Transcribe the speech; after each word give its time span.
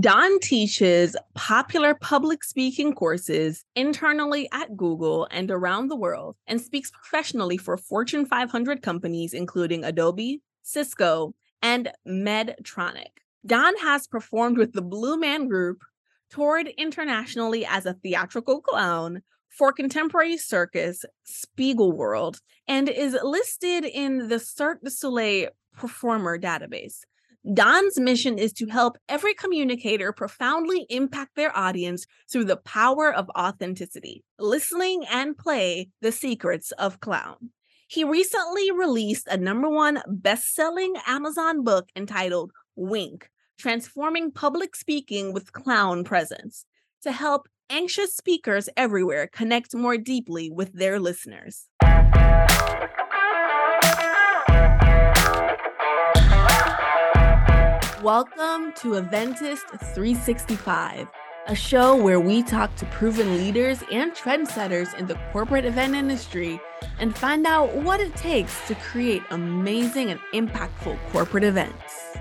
Don 0.00 0.40
teaches 0.40 1.14
popular 1.34 1.94
public 1.94 2.42
speaking 2.42 2.94
courses 2.94 3.64
internally 3.74 4.48
at 4.50 4.74
Google 4.74 5.28
and 5.30 5.50
around 5.50 5.88
the 5.88 5.96
world 5.96 6.36
and 6.46 6.58
speaks 6.58 6.90
professionally 6.90 7.58
for 7.58 7.76
Fortune 7.76 8.24
500 8.24 8.80
companies, 8.80 9.34
including 9.34 9.84
Adobe, 9.84 10.40
Cisco, 10.62 11.34
and 11.60 11.90
Medtronic. 12.08 13.10
Don 13.44 13.76
has 13.78 14.06
performed 14.06 14.56
with 14.56 14.72
the 14.72 14.80
Blue 14.80 15.18
Man 15.18 15.48
Group, 15.48 15.82
toured 16.30 16.68
internationally 16.78 17.66
as 17.66 17.84
a 17.84 17.94
theatrical 17.94 18.62
clown 18.62 19.20
for 19.50 19.70
Contemporary 19.70 20.38
Circus, 20.38 21.04
Spiegel 21.24 21.92
World, 21.92 22.38
and 22.66 22.88
is 22.88 23.18
listed 23.22 23.84
in 23.84 24.28
the 24.28 24.38
Cirque 24.38 24.80
du 24.82 24.90
Soleil 24.90 25.50
performer 25.76 26.38
database. 26.38 27.00
Don's 27.54 27.98
mission 27.98 28.38
is 28.38 28.52
to 28.54 28.66
help 28.66 28.98
every 29.08 29.32
communicator 29.32 30.12
profoundly 30.12 30.84
impact 30.90 31.36
their 31.36 31.56
audience 31.56 32.06
through 32.30 32.44
the 32.44 32.58
power 32.58 33.12
of 33.12 33.30
authenticity, 33.30 34.22
listening, 34.38 35.04
and 35.10 35.38
play 35.38 35.88
the 36.02 36.12
secrets 36.12 36.70
of 36.72 37.00
clown. 37.00 37.50
He 37.88 38.04
recently 38.04 38.70
released 38.70 39.26
a 39.26 39.38
number 39.38 39.70
one 39.70 40.02
best 40.06 40.54
selling 40.54 40.94
Amazon 41.06 41.64
book 41.64 41.88
entitled 41.96 42.52
Wink 42.76 43.30
Transforming 43.58 44.32
Public 44.32 44.76
Speaking 44.76 45.32
with 45.32 45.52
Clown 45.52 46.04
Presence 46.04 46.66
to 47.02 47.10
help 47.10 47.48
anxious 47.70 48.14
speakers 48.14 48.68
everywhere 48.76 49.28
connect 49.32 49.74
more 49.74 49.96
deeply 49.96 50.50
with 50.50 50.74
their 50.74 51.00
listeners. 51.00 51.68
Welcome 58.02 58.72
to 58.76 58.94
Eventist 58.94 59.66
365, 59.68 61.06
a 61.48 61.54
show 61.54 61.94
where 61.94 62.18
we 62.18 62.42
talk 62.42 62.74
to 62.76 62.86
proven 62.86 63.36
leaders 63.36 63.82
and 63.92 64.12
trendsetters 64.12 64.98
in 64.98 65.06
the 65.06 65.20
corporate 65.32 65.66
event 65.66 65.94
industry 65.94 66.58
and 66.98 67.14
find 67.14 67.46
out 67.46 67.74
what 67.74 68.00
it 68.00 68.16
takes 68.16 68.66
to 68.68 68.74
create 68.76 69.22
amazing 69.28 70.10
and 70.10 70.18
impactful 70.32 70.98
corporate 71.12 71.44
events. 71.44 72.16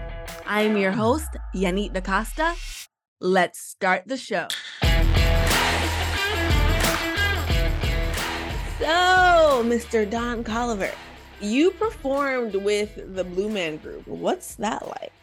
I 0.46 0.64
am 0.64 0.76
your 0.76 0.92
host, 0.92 1.30
Yanit 1.56 1.94
DaCosta. 1.94 2.56
Let's 3.22 3.62
start 3.62 4.04
the 4.06 4.18
show. 4.18 4.50
So, 8.80 9.64
Mr. 9.64 10.10
Don 10.10 10.44
Colliver, 10.44 10.92
you 11.40 11.72
performed 11.72 12.56
with 12.56 13.16
the 13.16 13.24
Blue 13.24 13.48
Man 13.48 13.78
Group. 13.78 14.06
What's 14.10 14.56
that 14.56 14.86
like? 14.86 15.14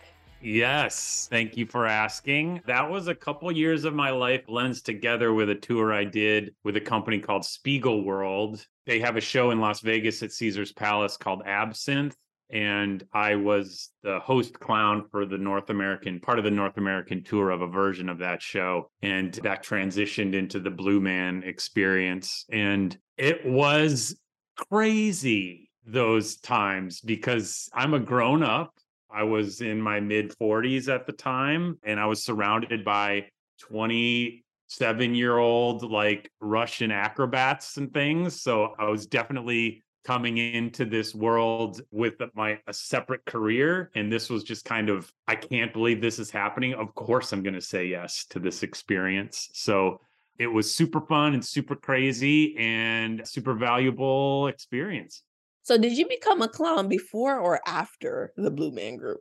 Yes, 0.43 1.29
thank 1.31 1.57
you 1.57 1.67
for 1.67 1.87
asking. 1.87 2.61
That 2.67 2.91
was 2.91 3.09
a 3.09 3.15
couple 3.15 3.51
years 3.51 3.85
of 3.85 3.95
my 3.95 4.11
life 4.11 4.47
blends 4.47 4.83
together 4.83 5.33
with 5.33 5.51
a 5.51 5.55
tour 5.55 5.93
I 5.93 6.05
did 6.05 6.55
with 6.63 6.77
a 6.77 6.81
company 6.81 7.19
called 7.19 7.45
Spiegel 7.45 8.05
World. 8.05 8.65
They 8.85 9.01
have 9.01 9.17
a 9.17 9.21
show 9.21 9.51
in 9.51 9.61
Las 9.61 9.81
Vegas 9.81 10.23
at 10.23 10.33
Caesar's 10.33 10.73
Palace 10.73 11.17
called 11.17 11.43
Absinthe. 11.47 12.17
And 12.51 13.05
I 13.13 13.35
was 13.35 13.91
the 14.05 14.21
host 14.21 14.61
clown 14.61 15.09
for 15.11 15.27
the 15.27 15.39
North 15.39 15.71
American 15.71 16.21
part 16.21 16.39
of 16.39 16.45
the 16.45 16.51
North 16.51 16.77
American 16.77 17.25
tour 17.25 17.51
of 17.51 17.61
a 17.61 17.67
version 17.67 18.09
of 18.09 18.19
that 18.19 18.41
show. 18.41 18.89
And 19.03 19.35
that 19.43 19.65
transitioned 19.65 20.35
into 20.35 20.61
the 20.61 20.71
Blue 20.71 21.01
Man 21.01 21.43
experience. 21.45 22.45
And 22.53 22.97
it 23.17 23.45
was 23.45 24.17
crazy 24.57 25.71
those 25.85 26.37
times 26.37 27.01
because 27.01 27.69
I'm 27.75 27.95
a 27.95 28.01
grown 28.01 28.43
up 28.43 28.73
I 29.11 29.25
was 29.25 29.61
in 29.61 29.81
my 29.81 30.01
mid 30.01 30.35
40s 30.39 30.93
at 30.93 31.07
the 31.07 31.13
time, 31.13 31.79
and 31.83 31.99
I 32.01 32.07
was 32.07 32.25
surrounded 32.25 32.85
by 32.85 33.27
27 33.61 35.15
year 35.15 35.39
old 35.39 35.83
like 35.83 36.31
Russian 36.41 36.91
acrobats 36.91 37.77
and 37.77 37.93
things. 37.93 38.41
So 38.43 38.75
I 38.79 38.89
was 38.89 39.07
definitely 39.07 39.83
coming 40.05 40.39
into 40.39 40.85
this 40.85 41.15
world 41.17 41.81
with 41.91 42.15
my 42.35 42.57
a 42.69 42.73
separate 42.73 43.25
career 43.25 43.91
and 43.97 44.13
this 44.13 44.31
was 44.31 44.45
just 44.45 44.65
kind 44.65 44.89
of 44.89 45.13
I 45.27 45.35
can't 45.35 45.73
believe 45.73 46.01
this 46.01 46.21
is 46.21 46.31
happening. 46.31 46.75
Of 46.75 46.95
course 46.95 47.33
I'm 47.33 47.43
going 47.43 47.55
to 47.55 47.61
say 47.61 47.87
yes 47.87 48.25
to 48.31 48.39
this 48.39 48.63
experience. 48.63 49.49
So 49.53 50.01
it 50.39 50.47
was 50.47 50.73
super 50.73 51.01
fun 51.01 51.35
and 51.35 51.45
super 51.45 51.75
crazy 51.75 52.57
and 52.57 53.27
super 53.27 53.55
valuable 53.55 54.47
experience. 54.47 55.23
So 55.67 55.77
did 55.77 55.99
you 55.99 56.07
become 56.07 56.43
a 56.43 56.49
clown 56.49 56.87
before 56.87 57.41
or 57.41 57.61
after 57.67 58.33
the 58.37 58.53
Blue 58.53 58.71
Man 58.71 58.95
Group? 58.95 59.19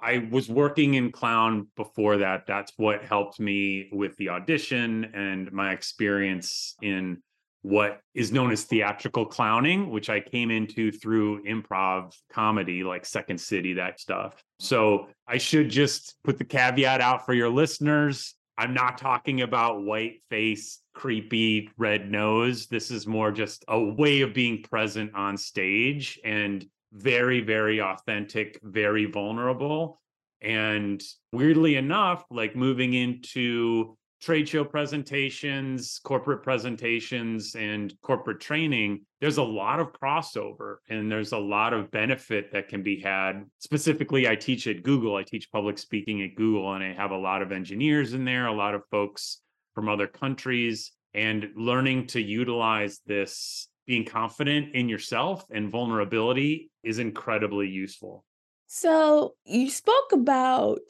I 0.00 0.26
was 0.32 0.48
working 0.48 0.94
in 0.94 1.12
clown 1.12 1.68
before 1.76 2.16
that. 2.16 2.44
That's 2.44 2.72
what 2.76 3.04
helped 3.04 3.38
me 3.38 3.88
with 3.92 4.16
the 4.16 4.30
audition 4.30 5.12
and 5.14 5.52
my 5.52 5.70
experience 5.70 6.74
in 6.82 7.22
what 7.62 8.00
is 8.14 8.32
known 8.32 8.50
as 8.50 8.64
theatrical 8.64 9.26
clowning, 9.26 9.90
which 9.90 10.10
I 10.10 10.18
came 10.18 10.50
into 10.50 10.90
through 10.90 11.44
improv 11.44 12.16
comedy, 12.32 12.82
like 12.82 13.06
Second 13.06 13.40
City, 13.40 13.74
that 13.74 14.00
stuff. 14.00 14.42
So 14.58 15.06
I 15.28 15.38
should 15.38 15.68
just 15.70 16.16
put 16.24 16.36
the 16.36 16.44
caveat 16.44 17.00
out 17.00 17.24
for 17.24 17.32
your 17.32 17.48
listeners. 17.48 18.34
I'm 18.58 18.74
not 18.74 18.98
talking 18.98 19.42
about 19.42 19.84
white 19.84 20.20
face, 20.30 20.80
creepy 20.96 21.68
red 21.76 22.10
nose. 22.10 22.66
This 22.68 22.90
is 22.90 23.06
more 23.06 23.30
just 23.30 23.66
a 23.68 23.78
way 23.78 24.22
of 24.22 24.32
being 24.32 24.62
present 24.62 25.14
on 25.14 25.36
stage 25.36 26.18
and 26.24 26.64
very, 26.90 27.42
very 27.42 27.82
authentic, 27.82 28.58
very 28.62 29.04
vulnerable. 29.04 30.00
And 30.40 31.02
weirdly 31.32 31.76
enough, 31.76 32.24
like 32.30 32.56
moving 32.56 32.94
into 32.94 33.98
trade 34.22 34.48
show 34.48 34.64
presentations, 34.64 36.00
corporate 36.02 36.42
presentations, 36.42 37.54
and 37.54 37.92
corporate 38.00 38.40
training, 38.40 39.04
there's 39.20 39.36
a 39.36 39.42
lot 39.42 39.80
of 39.80 39.92
crossover 39.92 40.76
and 40.88 41.12
there's 41.12 41.32
a 41.32 41.38
lot 41.38 41.74
of 41.74 41.90
benefit 41.90 42.50
that 42.52 42.68
can 42.68 42.82
be 42.82 43.00
had. 43.00 43.44
Specifically, 43.58 44.26
I 44.26 44.34
teach 44.34 44.66
at 44.66 44.82
Google, 44.82 45.16
I 45.16 45.24
teach 45.24 45.52
public 45.52 45.76
speaking 45.76 46.22
at 46.22 46.36
Google, 46.36 46.72
and 46.72 46.82
I 46.82 46.94
have 46.94 47.10
a 47.10 47.18
lot 47.18 47.42
of 47.42 47.52
engineers 47.52 48.14
in 48.14 48.24
there, 48.24 48.46
a 48.46 48.52
lot 48.52 48.74
of 48.74 48.82
folks 48.90 49.42
from 49.76 49.90
other 49.90 50.06
countries, 50.06 50.92
and 51.12 51.50
learning 51.54 52.06
to 52.06 52.20
utilize 52.20 53.00
this 53.06 53.68
being 53.86 54.06
confident 54.06 54.74
in 54.74 54.88
yourself 54.88 55.44
and 55.50 55.70
vulnerability 55.70 56.70
is 56.82 56.98
incredibly 56.98 57.68
useful. 57.68 58.24
So, 58.66 59.34
you 59.44 59.70
spoke 59.70 60.12
about 60.12 60.80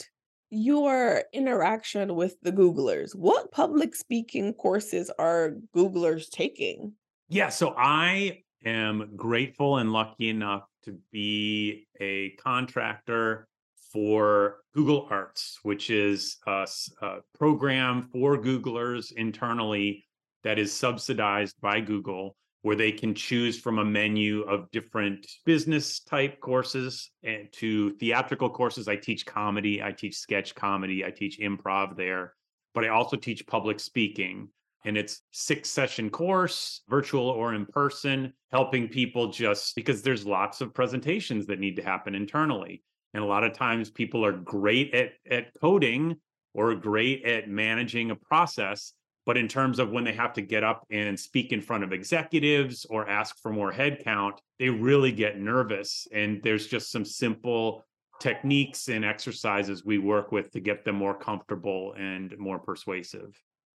your 0.51 1.25
interaction 1.33 2.15
with 2.15 2.37
the 2.43 2.53
Googlers. 2.53 3.15
What 3.15 3.51
public 3.51 3.97
speaking 3.97 4.55
courses 4.55 5.11
are 5.19 5.57
Googlers 5.75 6.31
taking? 6.31 6.93
Yeah, 7.29 7.49
so 7.49 7.75
I 7.77 8.45
am 8.65 9.17
grateful 9.17 9.79
and 9.79 9.93
lucky 9.93 10.29
enough 10.29 10.63
to 10.85 10.97
be 11.11 11.89
a 12.01 12.31
contractor 12.43 13.49
for 13.93 14.59
Google 14.75 15.07
Arts, 15.11 15.59
which 15.63 15.91
is 15.91 16.39
a, 16.47 16.67
a, 17.03 17.17
program 17.39 18.09
for 18.13 18.37
Googlers 18.37 19.13
internally 19.13 20.05
that 20.45 20.59
is 20.59 20.73
subsidized 20.73 21.57
by 21.61 21.81
Google 21.81 22.37
where 22.67 22.75
they 22.75 22.91
can 22.91 23.15
choose 23.15 23.57
from 23.57 23.79
a 23.79 23.85
menu 23.85 24.41
of 24.43 24.69
different 24.73 25.25
business 25.45 26.01
type 26.01 26.41
courses 26.41 27.13
and 27.23 27.47
to 27.53 27.93
theatrical 28.01 28.51
courses. 28.51 28.89
I 28.89 28.97
teach 28.97 29.25
comedy, 29.25 29.81
I 29.81 29.93
teach 29.93 30.17
sketch 30.17 30.53
comedy, 30.53 31.05
I 31.05 31.13
teach 31.13 31.39
improv 31.39 31.97
there, 31.97 32.35
but 32.75 32.85
I 32.85 32.89
also 32.89 33.17
teach 33.17 33.47
public 33.47 33.79
speaking. 33.79 34.49
And 34.85 34.99
it's 34.99 35.23
six 35.31 35.71
session 35.71 36.11
course, 36.11 36.83
virtual 36.89 37.29
or 37.29 37.55
in 37.55 37.67
person, 37.67 38.33
helping 38.51 38.89
people 38.89 39.31
just 39.31 39.77
because 39.77 40.03
there's 40.03 40.27
lots 40.27 40.61
of 40.61 40.75
presentations 40.75 41.47
that 41.47 41.61
need 41.61 41.77
to 41.77 41.85
happen 41.85 42.17
internally. 42.17 42.83
And 43.17 43.25
a 43.25 43.27
lot 43.27 43.45
of 43.45 43.55
times 43.55 43.89
people 43.89 44.27
are 44.27 44.33
great 44.33 44.93
at, 44.93 45.13
at 45.31 45.47
coding 45.59 46.17
or 46.53 46.75
great 46.75 47.25
at 47.25 47.49
managing 47.49 48.11
a 48.11 48.15
process, 48.15 48.93
but 49.25 49.39
in 49.39 49.49
terms 49.49 49.79
of 49.79 49.91
when 49.91 50.05
they 50.05 50.13
have 50.13 50.35
to 50.35 50.43
get 50.43 50.63
up 50.63 50.85
and 50.91 51.19
speak 51.19 51.51
in 51.51 51.63
front 51.63 51.83
of 51.83 51.95
executives 51.95 52.85
or 52.91 53.09
ask 53.09 53.41
for 53.41 53.51
more 53.51 53.73
headcount, 53.73 54.33
they 54.59 54.69
really 54.69 55.13
get 55.13 55.41
nervous. 55.41 56.07
And 56.13 56.43
there's 56.43 56.67
just 56.67 56.93
some 56.93 57.07
simple 57.07 57.87
techniques 58.21 58.89
and 58.89 59.03
exercises 59.03 59.83
we 59.83 59.97
work 59.97 60.31
with 60.31 60.51
to 60.51 60.61
get 60.61 60.85
them 60.85 60.97
more 60.97 61.15
comfortable 61.15 61.95
and 61.97 62.37
more 62.37 62.59
persuasive. 62.59 63.35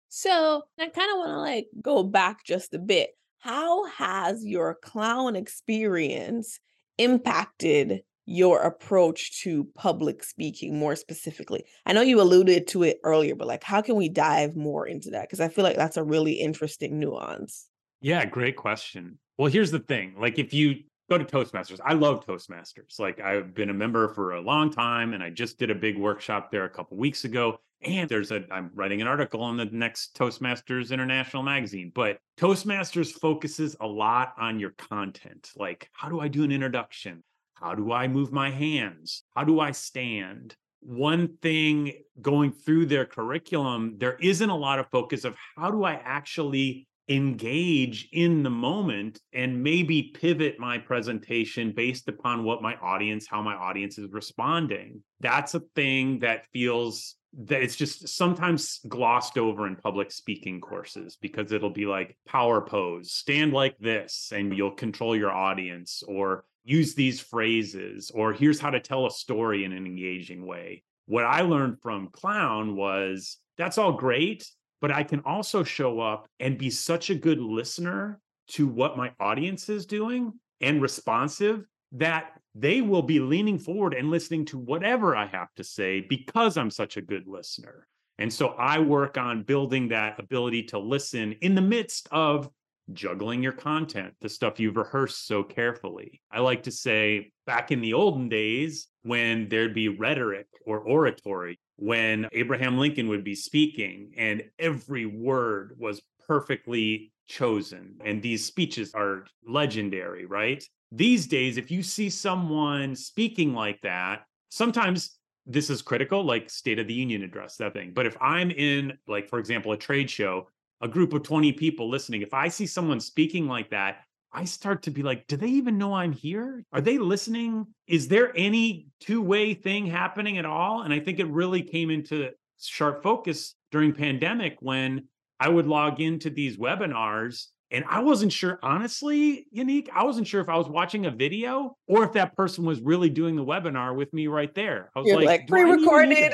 So 0.09 0.63
I 0.77 0.89
kind 0.89 1.11
of 1.13 1.17
want 1.17 1.29
to 1.29 1.39
like 1.39 1.67
go 1.81 2.03
back 2.03 2.43
just 2.43 2.73
a 2.73 2.79
bit. 2.79 3.11
How 3.37 3.85
has 3.85 4.45
your 4.45 4.75
clown 4.75 5.37
experience 5.37 6.59
impacted 6.97 8.01
your 8.29 8.61
approach 8.61 9.41
to 9.41 9.63
public 9.75 10.23
speaking 10.23 10.77
more 10.77 10.95
specifically? 10.95 11.65
I 11.87 11.93
know 11.93 12.01
you 12.01 12.21
alluded 12.21 12.67
to 12.67 12.83
it 12.83 12.99
earlier, 13.03 13.33
but 13.33 13.47
like, 13.47 13.63
how 13.63 13.81
can 13.81 13.95
we 13.95 14.07
dive 14.07 14.55
more 14.55 14.85
into 14.85 15.09
that? 15.09 15.23
Because 15.23 15.39
I 15.39 15.47
feel 15.47 15.63
like 15.63 15.75
that's 15.75 15.97
a 15.97 16.03
really 16.03 16.33
interesting 16.33 16.99
nuance. 16.99 17.67
Yeah, 18.01 18.23
great 18.25 18.55
question. 18.55 19.17
Well, 19.39 19.51
here's 19.51 19.71
the 19.71 19.79
thing 19.79 20.13
like, 20.15 20.37
if 20.37 20.53
you 20.53 20.83
go 21.09 21.17
to 21.17 21.25
Toastmasters, 21.25 21.79
I 21.83 21.93
love 21.93 22.23
Toastmasters. 22.23 22.99
Like, 22.99 23.19
I've 23.19 23.55
been 23.55 23.71
a 23.71 23.73
member 23.73 24.09
for 24.09 24.33
a 24.33 24.41
long 24.41 24.71
time 24.71 25.13
and 25.13 25.23
I 25.23 25.31
just 25.31 25.57
did 25.57 25.71
a 25.71 25.75
big 25.75 25.97
workshop 25.97 26.51
there 26.51 26.65
a 26.65 26.69
couple 26.69 26.97
weeks 26.97 27.25
ago. 27.25 27.59
And 27.81 28.07
there's 28.07 28.31
a, 28.31 28.43
I'm 28.51 28.69
writing 28.75 29.01
an 29.01 29.07
article 29.07 29.41
on 29.41 29.57
the 29.57 29.65
next 29.65 30.15
Toastmasters 30.15 30.91
International 30.91 31.41
magazine, 31.41 31.91
but 31.95 32.19
Toastmasters 32.37 33.11
focuses 33.11 33.75
a 33.79 33.87
lot 33.87 34.33
on 34.37 34.59
your 34.59 34.71
content. 34.71 35.49
Like, 35.55 35.89
how 35.93 36.09
do 36.09 36.19
I 36.19 36.27
do 36.27 36.43
an 36.43 36.51
introduction? 36.51 37.23
How 37.61 37.75
do 37.75 37.91
I 37.91 38.07
move 38.07 38.31
my 38.31 38.49
hands? 38.49 39.23
How 39.35 39.43
do 39.43 39.59
I 39.59 39.71
stand? 39.71 40.55
One 40.81 41.37
thing 41.41 41.93
going 42.21 42.51
through 42.51 42.85
their 42.85 43.05
curriculum, 43.05 43.95
there 43.97 44.15
isn't 44.15 44.49
a 44.49 44.55
lot 44.55 44.79
of 44.79 44.89
focus 44.89 45.25
of 45.25 45.35
how 45.57 45.71
do 45.71 45.83
I 45.83 45.93
actually 45.93 46.87
engage 47.09 48.07
in 48.13 48.43
the 48.43 48.49
moment 48.49 49.19
and 49.33 49.63
maybe 49.63 50.13
pivot 50.13 50.59
my 50.59 50.77
presentation 50.77 51.73
based 51.75 52.07
upon 52.07 52.43
what 52.43 52.61
my 52.61 52.75
audience, 52.75 53.27
how 53.27 53.41
my 53.41 53.55
audience 53.55 53.97
is 53.97 54.11
responding. 54.11 55.03
That's 55.19 55.55
a 55.55 55.61
thing 55.75 56.19
that 56.19 56.45
feels 56.53 57.15
that 57.45 57.61
it's 57.61 57.75
just 57.75 58.07
sometimes 58.07 58.79
glossed 58.87 59.37
over 59.37 59.67
in 59.67 59.75
public 59.75 60.11
speaking 60.11 60.61
courses 60.61 61.17
because 61.21 61.51
it'll 61.51 61.69
be 61.69 61.85
like 61.85 62.17
power 62.27 62.61
pose, 62.61 63.11
stand 63.11 63.53
like 63.53 63.77
this, 63.79 64.31
and 64.33 64.55
you'll 64.55 64.71
control 64.71 65.15
your 65.15 65.31
audience, 65.31 66.03
or 66.07 66.45
use 66.69 66.93
these 66.93 67.19
phrases, 67.19 68.11
or 68.11 68.31
here's 68.31 68.59
how 68.59 68.69
to 68.69 68.79
tell 68.79 69.07
a 69.07 69.11
story 69.11 69.65
in 69.65 69.71
an 69.73 69.87
engaging 69.87 70.45
way. 70.45 70.83
What 71.07 71.25
I 71.25 71.41
learned 71.41 71.81
from 71.81 72.09
Clown 72.11 72.75
was 72.75 73.37
that's 73.57 73.79
all 73.79 73.93
great, 73.93 74.47
but 74.79 74.91
I 74.91 75.03
can 75.03 75.21
also 75.25 75.63
show 75.63 75.99
up 75.99 76.27
and 76.39 76.59
be 76.59 76.69
such 76.69 77.09
a 77.09 77.15
good 77.15 77.39
listener 77.39 78.19
to 78.49 78.67
what 78.67 78.97
my 78.97 79.11
audience 79.19 79.67
is 79.67 79.87
doing 79.87 80.33
and 80.61 80.79
responsive 80.79 81.65
that 81.93 82.33
they 82.53 82.81
will 82.81 83.01
be 83.01 83.19
leaning 83.19 83.57
forward 83.57 83.95
and 83.95 84.11
listening 84.11 84.45
to 84.45 84.59
whatever 84.59 85.15
I 85.15 85.25
have 85.25 85.53
to 85.55 85.63
say 85.63 86.01
because 86.01 86.55
I'm 86.55 86.69
such 86.69 86.97
a 86.97 87.01
good 87.01 87.27
listener. 87.27 87.87
And 88.19 88.31
so 88.31 88.49
I 88.49 88.77
work 88.79 89.17
on 89.17 89.43
building 89.43 89.87
that 89.87 90.19
ability 90.19 90.63
to 90.63 90.77
listen 90.77 91.33
in 91.41 91.55
the 91.55 91.61
midst 91.61 92.07
of 92.11 92.49
juggling 92.93 93.43
your 93.43 93.51
content, 93.51 94.13
the 94.21 94.29
stuff 94.29 94.59
you've 94.59 94.77
rehearsed 94.77 95.27
so 95.27 95.43
carefully. 95.43 96.21
I 96.31 96.39
like 96.39 96.63
to 96.63 96.71
say 96.71 97.31
back 97.45 97.71
in 97.71 97.81
the 97.81 97.93
olden 97.93 98.29
days, 98.29 98.87
when 99.03 99.47
there'd 99.49 99.73
be 99.73 99.87
rhetoric 99.87 100.47
or 100.65 100.79
oratory, 100.79 101.59
when 101.77 102.27
Abraham 102.33 102.77
Lincoln 102.77 103.07
would 103.07 103.23
be 103.23 103.35
speaking 103.35 104.13
and 104.17 104.43
every 104.57 105.05
word 105.05 105.75
was 105.77 106.01
perfectly 106.27 107.11
chosen. 107.27 107.95
And 108.03 108.21
these 108.21 108.45
speeches 108.45 108.93
are 108.93 109.25
legendary, 109.47 110.25
right? 110.25 110.63
These 110.91 111.27
days, 111.27 111.57
if 111.57 111.71
you 111.71 111.83
see 111.83 112.09
someone 112.09 112.95
speaking 112.95 113.53
like 113.53 113.81
that, 113.81 114.23
sometimes 114.49 115.17
this 115.45 115.69
is 115.69 115.81
critical, 115.81 116.23
like 116.23 116.49
State 116.49 116.79
of 116.79 116.87
the 116.87 116.93
Union 116.93 117.23
address, 117.23 117.55
that 117.57 117.73
thing. 117.73 117.91
But 117.93 118.05
if 118.05 118.17
I'm 118.21 118.51
in, 118.51 118.93
like, 119.07 119.29
for 119.29 119.39
example, 119.39 119.71
a 119.71 119.77
trade 119.77 120.09
show, 120.09 120.47
a 120.81 120.87
group 120.87 121.13
of 121.13 121.23
20 121.23 121.53
people 121.53 121.89
listening, 121.89 122.21
if 122.21 122.33
I 122.33 122.47
see 122.47 122.65
someone 122.65 122.99
speaking 122.99 123.47
like 123.47 123.69
that, 123.71 124.01
I 124.31 124.45
start 124.45 124.83
to 124.83 124.91
be 124.91 125.01
like, 125.01 125.27
do 125.27 125.37
they 125.37 125.47
even 125.47 125.77
know 125.77 125.93
I'm 125.93 126.11
here? 126.11 126.63
Are 126.71 126.81
they 126.81 126.97
listening? 126.97 127.65
Is 127.87 128.07
there 128.07 128.31
any 128.35 128.87
two 128.99 129.21
way 129.21 129.53
thing 129.53 129.87
happening 129.87 130.37
at 130.37 130.45
all? 130.45 130.83
And 130.83 130.93
I 130.93 130.99
think 130.99 131.19
it 131.19 131.27
really 131.27 131.63
came 131.63 131.89
into 131.89 132.29
sharp 132.59 133.01
focus 133.01 133.55
during 133.71 133.93
pandemic 133.93 134.57
when 134.59 135.07
I 135.39 135.49
would 135.49 135.65
log 135.65 135.99
into 135.99 136.29
these 136.29 136.57
webinars 136.57 137.47
and 137.71 137.85
I 137.87 137.99
wasn't 137.99 138.33
sure, 138.33 138.59
honestly, 138.63 139.45
Unique, 139.51 139.89
I 139.93 140.03
wasn't 140.03 140.27
sure 140.27 140.41
if 140.41 140.49
I 140.49 140.57
was 140.57 140.67
watching 140.67 141.05
a 141.05 141.11
video 141.11 141.77
or 141.87 142.03
if 142.03 142.13
that 142.13 142.35
person 142.35 142.65
was 142.65 142.81
really 142.81 143.09
doing 143.09 143.35
the 143.35 143.45
webinar 143.45 143.95
with 143.95 144.11
me 144.11 144.27
right 144.27 144.53
there. 144.55 144.89
I 144.95 144.99
was 144.99 145.07
You're 145.07 145.17
like, 145.17 145.27
like 145.27 145.47
pre-recorded. 145.47 146.33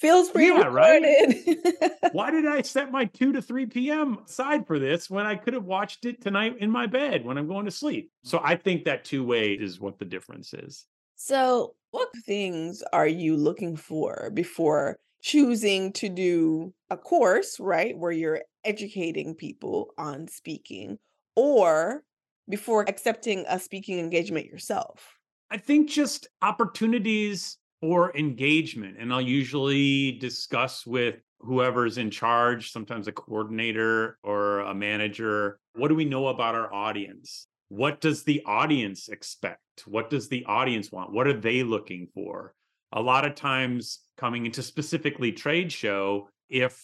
Feels 0.00 0.30
pre-recorded. 0.30 1.36
Yeah, 1.46 1.54
right? 1.80 1.92
Why 2.12 2.30
did 2.30 2.46
I 2.46 2.62
set 2.62 2.90
my 2.90 3.04
2 3.06 3.32
to 3.32 3.40
3 3.42 3.66
p.m. 3.66 4.18
side 4.26 4.66
for 4.66 4.78
this 4.78 5.08
when 5.08 5.24
I 5.24 5.36
could 5.36 5.54
have 5.54 5.64
watched 5.64 6.04
it 6.04 6.20
tonight 6.20 6.56
in 6.58 6.70
my 6.70 6.86
bed 6.86 7.24
when 7.24 7.38
I'm 7.38 7.48
going 7.48 7.64
to 7.64 7.70
sleep? 7.70 8.10
So 8.24 8.40
I 8.42 8.56
think 8.56 8.84
that 8.84 9.04
two-way 9.04 9.52
is 9.52 9.80
what 9.80 9.98
the 9.98 10.04
difference 10.04 10.52
is. 10.52 10.86
So 11.16 11.74
what 11.92 12.08
things 12.26 12.82
are 12.92 13.06
you 13.06 13.36
looking 13.36 13.76
for 13.76 14.30
before 14.34 14.98
choosing 15.22 15.92
to 15.94 16.08
do 16.08 16.74
a 16.90 16.96
course, 16.96 17.58
right, 17.60 17.96
where 17.96 18.12
you're 18.12 18.42
educating 18.64 19.34
people 19.34 19.94
on 19.96 20.28
speaking, 20.28 20.98
or 21.36 22.02
before 22.48 22.84
accepting 22.88 23.44
a 23.48 23.58
speaking 23.58 23.98
engagement 23.98 24.46
yourself? 24.46 25.18
I 25.50 25.56
think 25.56 25.88
just 25.88 26.26
opportunities 26.42 27.58
for 27.84 28.16
engagement. 28.16 28.96
And 28.98 29.12
I'll 29.12 29.20
usually 29.20 30.12
discuss 30.12 30.86
with 30.86 31.16
whoever's 31.40 31.98
in 31.98 32.10
charge, 32.10 32.72
sometimes 32.72 33.08
a 33.08 33.12
coordinator 33.12 34.16
or 34.22 34.60
a 34.60 34.74
manager, 34.74 35.58
what 35.74 35.88
do 35.88 35.94
we 35.94 36.06
know 36.06 36.28
about 36.28 36.54
our 36.54 36.72
audience? 36.72 37.46
What 37.68 38.00
does 38.00 38.24
the 38.24 38.42
audience 38.46 39.10
expect? 39.10 39.60
What 39.84 40.08
does 40.08 40.30
the 40.30 40.46
audience 40.46 40.90
want? 40.90 41.12
What 41.12 41.26
are 41.26 41.38
they 41.38 41.62
looking 41.62 42.08
for? 42.14 42.54
A 42.92 43.02
lot 43.02 43.26
of 43.26 43.34
times, 43.34 43.98
coming 44.16 44.46
into 44.46 44.62
specifically 44.62 45.30
trade 45.30 45.70
show, 45.70 46.30
if 46.48 46.82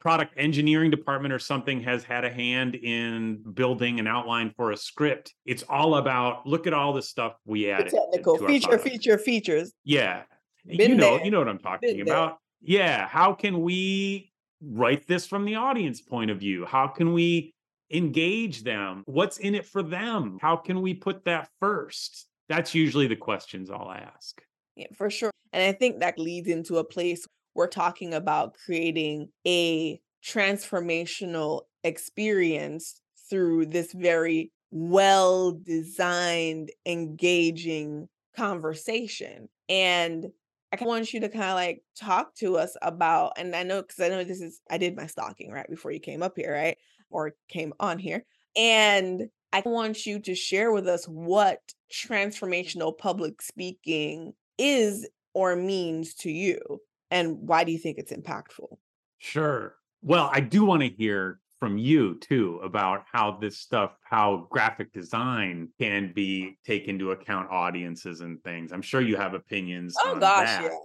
product 0.00 0.34
engineering 0.36 0.90
department 0.90 1.32
or 1.32 1.38
something 1.38 1.80
has 1.82 2.02
had 2.02 2.24
a 2.24 2.30
hand 2.30 2.74
in 2.74 3.40
building 3.54 4.00
an 4.00 4.08
outline 4.08 4.52
for 4.56 4.72
a 4.72 4.76
script. 4.76 5.32
It's 5.44 5.62
all 5.68 5.96
about 5.96 6.44
look 6.44 6.66
at 6.66 6.72
all 6.72 6.92
the 6.92 7.02
stuff 7.02 7.34
we 7.44 7.70
added. 7.70 7.92
The 7.92 8.00
technical 8.10 8.38
feature, 8.38 8.78
feature, 8.78 9.18
features. 9.18 9.72
Yeah. 9.84 10.22
Been 10.66 10.90
you 10.90 10.96
know, 10.96 11.16
there. 11.16 11.24
you 11.24 11.30
know 11.30 11.38
what 11.38 11.48
I'm 11.48 11.58
talking 11.58 11.96
Been 11.96 12.08
about. 12.08 12.38
There. 12.62 12.78
Yeah. 12.78 13.08
How 13.08 13.32
can 13.32 13.62
we 13.62 14.32
write 14.62 15.06
this 15.06 15.26
from 15.26 15.44
the 15.44 15.54
audience 15.54 16.00
point 16.00 16.30
of 16.30 16.38
view? 16.38 16.66
How 16.66 16.86
can 16.86 17.12
we 17.12 17.54
engage 17.90 18.62
them? 18.62 19.02
What's 19.06 19.38
in 19.38 19.54
it 19.54 19.66
for 19.66 19.82
them? 19.82 20.38
How 20.40 20.56
can 20.56 20.82
we 20.82 20.94
put 20.94 21.24
that 21.24 21.48
first? 21.58 22.26
That's 22.48 22.74
usually 22.74 23.06
the 23.06 23.16
questions 23.16 23.70
I'll 23.70 23.90
ask. 23.90 24.40
Yeah, 24.76 24.86
for 24.96 25.10
sure. 25.10 25.30
And 25.52 25.62
I 25.62 25.72
think 25.72 26.00
that 26.00 26.18
leads 26.18 26.48
into 26.48 26.78
a 26.78 26.84
place 26.84 27.26
we're 27.54 27.66
talking 27.66 28.14
about 28.14 28.54
creating 28.64 29.28
a 29.46 30.00
transformational 30.24 31.62
experience 31.84 33.00
through 33.28 33.66
this 33.66 33.92
very 33.92 34.52
well 34.70 35.52
designed, 35.52 36.70
engaging 36.86 38.08
conversation. 38.36 39.48
And 39.68 40.26
I 40.72 40.84
want 40.84 41.12
you 41.12 41.20
to 41.20 41.28
kind 41.28 41.44
of 41.44 41.54
like 41.54 41.82
talk 41.98 42.34
to 42.36 42.56
us 42.56 42.76
about, 42.80 43.32
and 43.36 43.54
I 43.56 43.64
know 43.64 43.82
because 43.82 44.00
I 44.00 44.08
know 44.08 44.22
this 44.22 44.40
is, 44.40 44.60
I 44.70 44.78
did 44.78 44.96
my 44.96 45.06
stalking 45.06 45.50
right 45.50 45.68
before 45.68 45.90
you 45.90 46.00
came 46.00 46.22
up 46.22 46.34
here, 46.36 46.52
right? 46.52 46.76
Or 47.10 47.32
came 47.48 47.72
on 47.80 47.98
here. 47.98 48.24
And 48.56 49.28
I 49.52 49.62
want 49.64 50.06
you 50.06 50.20
to 50.20 50.34
share 50.34 50.70
with 50.72 50.86
us 50.86 51.06
what 51.06 51.60
transformational 51.92 52.96
public 52.96 53.42
speaking 53.42 54.34
is 54.58 55.08
or 55.34 55.56
means 55.56 56.14
to 56.14 56.30
you. 56.30 56.80
And 57.10 57.48
why 57.48 57.64
do 57.64 57.72
you 57.72 57.78
think 57.78 57.98
it's 57.98 58.12
impactful? 58.12 58.76
Sure. 59.18 59.74
Well, 60.02 60.30
I 60.32 60.40
do 60.40 60.64
want 60.64 60.82
to 60.82 60.88
hear 60.88 61.40
from 61.60 61.76
you 61.78 62.16
too 62.16 62.58
about 62.64 63.04
how 63.12 63.36
this 63.38 63.58
stuff, 63.58 63.92
how 64.02 64.48
graphic 64.50 64.92
design 64.92 65.68
can 65.78 66.12
be 66.12 66.58
take 66.64 66.88
into 66.88 67.12
account 67.12 67.48
audiences 67.50 68.22
and 68.22 68.42
things. 68.42 68.72
I'm 68.72 68.82
sure 68.82 69.02
you 69.02 69.16
have 69.16 69.34
opinions. 69.34 69.94
Oh 70.02 70.18
gosh, 70.18 70.48
that. 70.48 70.62
yeah. 70.64 70.76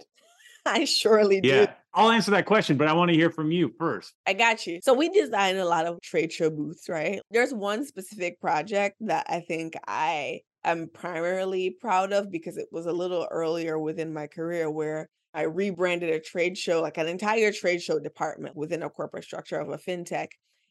I 0.66 0.84
surely 0.84 1.40
do. 1.40 1.48
Yeah, 1.48 1.72
I'll 1.94 2.10
answer 2.10 2.32
that 2.32 2.44
question, 2.44 2.76
but 2.76 2.88
I 2.88 2.92
want 2.92 3.10
to 3.10 3.16
hear 3.16 3.30
from 3.30 3.50
you 3.50 3.72
first. 3.78 4.12
I 4.26 4.34
got 4.34 4.66
you. 4.66 4.80
So 4.82 4.94
we 4.94 5.08
designed 5.08 5.58
a 5.58 5.64
lot 5.64 5.86
of 5.86 6.00
trade 6.02 6.32
show 6.32 6.50
booths, 6.50 6.88
right? 6.88 7.20
There's 7.30 7.54
one 7.54 7.86
specific 7.86 8.40
project 8.40 8.96
that 9.00 9.26
I 9.28 9.40
think 9.40 9.74
I 9.86 10.40
am 10.64 10.90
primarily 10.92 11.76
proud 11.80 12.12
of 12.12 12.30
because 12.30 12.56
it 12.56 12.66
was 12.70 12.86
a 12.86 12.92
little 12.92 13.26
earlier 13.30 13.78
within 13.78 14.12
my 14.12 14.26
career 14.26 14.68
where 14.68 15.08
I 15.32 15.42
rebranded 15.42 16.10
a 16.10 16.18
trade 16.18 16.58
show, 16.58 16.82
like 16.82 16.98
an 16.98 17.06
entire 17.06 17.52
trade 17.52 17.80
show 17.80 17.98
department 17.98 18.56
within 18.56 18.82
a 18.82 18.90
corporate 18.90 19.24
structure 19.24 19.60
of 19.60 19.68
a 19.68 19.78
fintech. 19.78 20.28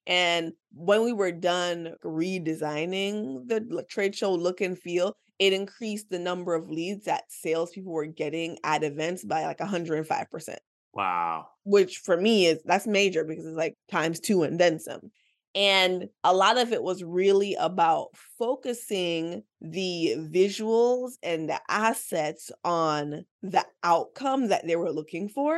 And 0.08 0.54
when 0.74 1.04
we 1.04 1.14
were 1.14 1.32
done 1.32 1.96
redesigning 2.04 3.48
the 3.48 3.86
trade 3.90 4.16
show 4.16 4.34
look 4.34 4.62
and 4.62 4.78
feel, 4.78 5.16
it 5.40 5.54
increased 5.54 6.10
the 6.10 6.20
number 6.20 6.54
of 6.54 6.70
leads 6.70 7.06
that 7.06 7.24
salespeople 7.30 7.92
were 7.92 8.06
getting 8.06 8.58
at 8.64 8.84
events 8.84 9.26
by 9.26 9.46
like 9.46 9.58
105%. 9.58 10.56
Wow. 10.94 11.48
Which 11.64 11.98
for 11.98 12.16
me 12.16 12.46
is 12.46 12.62
that's 12.64 12.88
major 12.88 13.24
because 13.24 13.46
it's 13.46 13.58
like 13.58 13.76
times 13.92 14.20
two 14.20 14.44
and 14.44 14.60
then 14.60 14.80
some. 14.80 15.12
And 15.54 16.10
a 16.26 16.34
lot 16.34 16.58
of 16.58 16.74
it 16.74 16.84
was 16.84 17.02
really 17.02 17.56
about 17.56 18.10
focusing 18.38 19.44
the 19.62 20.16
visuals 20.18 21.14
and 21.24 21.50
the 21.50 21.62
assets 21.70 22.52
on 22.66 23.26
the 23.42 23.66
outcome 23.82 24.50
that 24.50 24.68
they 24.68 24.76
were 24.76 24.92
looking 24.92 25.30
for 25.30 25.58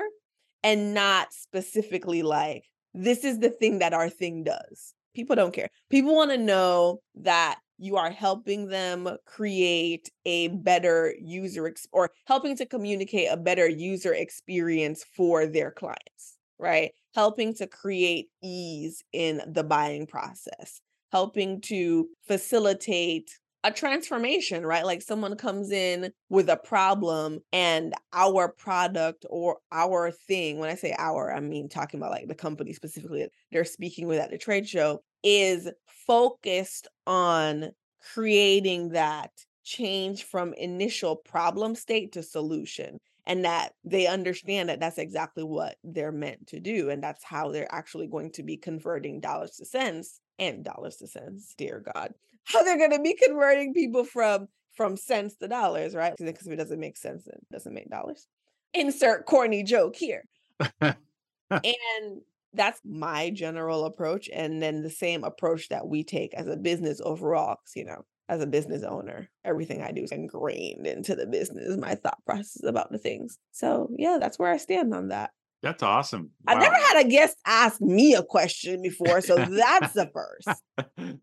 and 0.63 0.93
not 0.93 1.33
specifically 1.33 2.21
like, 2.21 2.65
this 3.03 3.23
is 3.23 3.39
the 3.39 3.49
thing 3.49 3.79
that 3.79 3.93
our 3.93 4.09
thing 4.09 4.43
does. 4.43 4.93
People 5.15 5.35
don't 5.35 5.53
care. 5.53 5.69
People 5.89 6.15
want 6.15 6.31
to 6.31 6.37
know 6.37 7.01
that 7.15 7.59
you 7.79 7.95
are 7.95 8.09
helping 8.11 8.67
them 8.67 9.07
create 9.25 10.09
a 10.25 10.47
better 10.49 11.13
user 11.21 11.67
ex- 11.67 11.87
or 11.91 12.11
helping 12.25 12.55
to 12.57 12.65
communicate 12.65 13.29
a 13.31 13.37
better 13.37 13.67
user 13.67 14.13
experience 14.13 15.03
for 15.15 15.45
their 15.45 15.71
clients. 15.71 16.37
right? 16.59 16.91
Helping 17.13 17.53
to 17.55 17.67
create 17.67 18.29
ease 18.43 19.03
in 19.13 19.41
the 19.47 19.63
buying 19.63 20.07
process, 20.07 20.81
helping 21.11 21.61
to 21.61 22.07
facilitate 22.27 23.29
a 23.63 23.71
transformation, 23.71 24.65
right? 24.65 24.85
Like 24.85 25.01
someone 25.01 25.35
comes 25.35 25.71
in 25.71 26.11
with 26.29 26.49
a 26.49 26.57
problem 26.57 27.39
and 27.51 27.93
our 28.13 28.49
product 28.49 29.25
or 29.29 29.57
our 29.71 30.11
thing, 30.11 30.59
when 30.59 30.69
I 30.69 30.75
say 30.75 30.95
our, 30.97 31.33
I 31.33 31.39
mean 31.39 31.69
talking 31.69 31.99
about 31.99 32.11
like 32.11 32.27
the 32.27 32.35
company 32.35 32.73
specifically 32.73 33.27
they're 33.51 33.65
speaking 33.65 34.07
with 34.07 34.19
at 34.19 34.31
the 34.31 34.37
trade 34.37 34.67
show, 34.67 35.01
is 35.23 35.69
focused 35.87 36.87
on 37.05 37.71
creating 38.13 38.89
that 38.89 39.31
change 39.63 40.23
from 40.23 40.53
initial 40.53 41.15
problem 41.15 41.75
state 41.75 42.13
to 42.13 42.23
solution 42.23 42.99
and 43.25 43.43
that 43.43 43.73
they 43.83 44.07
understand 44.07 44.69
that 44.69 44.79
that's 44.79 44.97
exactly 44.97 45.43
what 45.43 45.75
they're 45.83 46.13
meant 46.13 46.47
to 46.47 46.59
do 46.59 46.89
and 46.89 47.03
that's 47.03 47.23
how 47.23 47.51
they're 47.51 47.73
actually 47.73 48.07
going 48.07 48.31
to 48.31 48.43
be 48.43 48.55
converting 48.55 49.19
dollars 49.19 49.51
to 49.51 49.65
cents 49.65 50.21
and 50.39 50.63
dollars 50.63 50.95
to 50.95 51.07
cents 51.07 51.53
dear 51.57 51.83
god 51.93 52.13
how 52.47 52.63
they're 52.63 52.77
going 52.77 52.91
to 52.91 53.01
be 53.01 53.13
converting 53.15 53.73
people 53.73 54.03
from 54.03 54.47
from 54.75 54.95
cents 54.95 55.35
to 55.37 55.47
dollars 55.47 55.95
right 55.95 56.13
because 56.17 56.47
if 56.47 56.53
it 56.53 56.57
doesn't 56.57 56.79
make 56.79 56.97
sense 56.97 57.27
it 57.27 57.39
doesn't 57.51 57.73
make 57.73 57.89
dollars 57.89 58.27
insert 58.73 59.25
corny 59.25 59.63
joke 59.63 59.95
here 59.95 60.23
and 60.81 62.21
that's 62.53 62.81
my 62.85 63.29
general 63.29 63.85
approach 63.85 64.29
and 64.33 64.61
then 64.61 64.81
the 64.81 64.89
same 64.89 65.23
approach 65.23 65.69
that 65.69 65.87
we 65.87 66.03
take 66.03 66.33
as 66.33 66.47
a 66.47 66.57
business 66.57 67.01
overall 67.03 67.57
you 67.75 67.85
know 67.85 68.03
as 68.29 68.41
a 68.41 68.47
business 68.47 68.83
owner. 68.83 69.29
Everything 69.45 69.81
I 69.81 69.91
do 69.91 70.03
is 70.03 70.11
ingrained 70.11 70.85
into 70.85 71.15
the 71.15 71.25
business, 71.25 71.77
my 71.77 71.95
thought 71.95 72.23
process 72.25 72.63
about 72.63 72.91
the 72.91 72.97
things. 72.97 73.37
So, 73.51 73.89
yeah, 73.97 74.17
that's 74.19 74.37
where 74.37 74.51
I 74.51 74.57
stand 74.57 74.93
on 74.93 75.09
that. 75.09 75.31
That's 75.63 75.81
awesome. 75.81 76.31
Wow. 76.45 76.53
I've 76.53 76.61
never 76.61 76.75
had 76.75 77.05
a 77.05 77.09
guest 77.09 77.37
ask 77.45 77.81
me 77.81 78.13
a 78.13 78.23
question 78.23 78.81
before, 78.81 79.21
so 79.21 79.35
that's 79.37 79.93
the 79.93 80.11
first. 80.13 80.61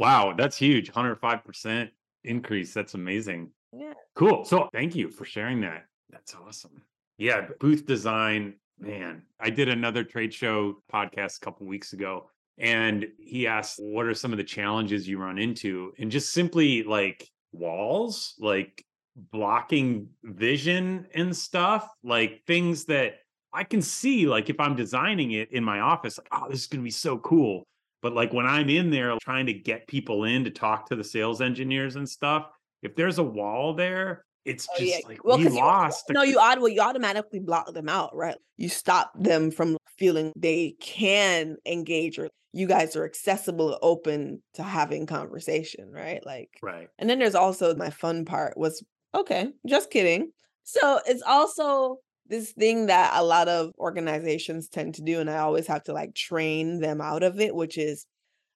wow, 0.00 0.34
that's 0.36 0.56
huge. 0.56 0.92
105% 0.92 1.90
increase. 2.24 2.74
That's 2.74 2.94
amazing. 2.94 3.50
Yeah. 3.72 3.92
Cool. 4.16 4.44
So, 4.44 4.68
thank 4.72 4.96
you 4.96 5.10
for 5.10 5.24
sharing 5.24 5.60
that. 5.60 5.84
That's 6.10 6.34
awesome. 6.34 6.82
Yeah, 7.18 7.48
booth 7.60 7.86
design, 7.86 8.54
man. 8.78 9.22
I 9.38 9.50
did 9.50 9.68
another 9.68 10.02
trade 10.02 10.34
show 10.34 10.82
podcast 10.92 11.36
a 11.36 11.40
couple 11.44 11.66
weeks 11.66 11.92
ago 11.92 12.30
and 12.58 13.06
he 13.18 13.46
asked, 13.46 13.78
What 13.78 14.06
are 14.06 14.14
some 14.14 14.32
of 14.32 14.38
the 14.38 14.44
challenges 14.44 15.08
you 15.08 15.18
run 15.18 15.38
into? 15.38 15.92
And 15.98 16.10
just 16.10 16.32
simply 16.32 16.82
like 16.82 17.28
walls, 17.52 18.34
like 18.38 18.84
blocking 19.16 20.08
vision 20.22 21.06
and 21.14 21.36
stuff, 21.36 21.88
like 22.02 22.42
things 22.46 22.84
that 22.86 23.14
I 23.52 23.64
can 23.64 23.82
see, 23.82 24.26
like 24.26 24.50
if 24.50 24.60
I'm 24.60 24.76
designing 24.76 25.32
it 25.32 25.50
in 25.52 25.64
my 25.64 25.80
office, 25.80 26.18
like, 26.18 26.28
oh, 26.32 26.48
this 26.48 26.60
is 26.60 26.66
going 26.66 26.80
to 26.80 26.84
be 26.84 26.90
so 26.90 27.18
cool. 27.18 27.64
But 28.02 28.14
like 28.14 28.32
when 28.32 28.46
I'm 28.46 28.68
in 28.68 28.90
there 28.90 29.14
trying 29.20 29.46
to 29.46 29.52
get 29.52 29.86
people 29.86 30.24
in 30.24 30.44
to 30.44 30.50
talk 30.50 30.88
to 30.88 30.96
the 30.96 31.04
sales 31.04 31.40
engineers 31.40 31.96
and 31.96 32.08
stuff, 32.08 32.46
if 32.82 32.96
there's 32.96 33.18
a 33.18 33.22
wall 33.22 33.74
there, 33.74 34.24
it's 34.44 34.66
oh, 34.72 34.78
just 34.78 34.90
yeah. 34.90 35.06
like 35.06 35.24
well, 35.24 35.38
we 35.38 35.48
lost. 35.48 36.04
You, 36.08 36.14
no, 36.14 36.22
you 36.22 36.38
auto, 36.38 36.66
you 36.66 36.80
automatically 36.80 37.40
block 37.40 37.72
them 37.72 37.88
out, 37.88 38.14
right? 38.16 38.36
You 38.56 38.68
stop 38.68 39.12
them 39.18 39.50
from 39.50 39.76
feeling 39.98 40.32
they 40.34 40.74
can 40.80 41.56
engage 41.66 42.18
or 42.18 42.30
you 42.52 42.66
guys 42.66 42.96
are 42.96 43.04
accessible, 43.04 43.78
open 43.82 44.42
to 44.54 44.62
having 44.62 45.06
conversation, 45.06 45.90
right? 45.92 46.24
Like, 46.24 46.50
right. 46.62 46.88
And 46.98 47.08
then 47.08 47.18
there's 47.18 47.34
also 47.34 47.74
my 47.76 47.90
fun 47.90 48.24
part 48.24 48.56
was 48.56 48.82
okay, 49.14 49.48
just 49.66 49.90
kidding. 49.90 50.32
So 50.64 51.00
it's 51.06 51.22
also 51.22 51.98
this 52.30 52.52
thing 52.52 52.86
that 52.86 53.12
a 53.14 53.24
lot 53.24 53.48
of 53.48 53.72
organizations 53.78 54.68
tend 54.68 54.94
to 54.94 55.02
do, 55.02 55.18
and 55.18 55.28
I 55.28 55.38
always 55.38 55.66
have 55.66 55.82
to 55.84 55.92
like 55.92 56.14
train 56.14 56.80
them 56.80 57.00
out 57.00 57.22
of 57.22 57.40
it, 57.40 57.54
which 57.54 57.76
is 57.76 58.06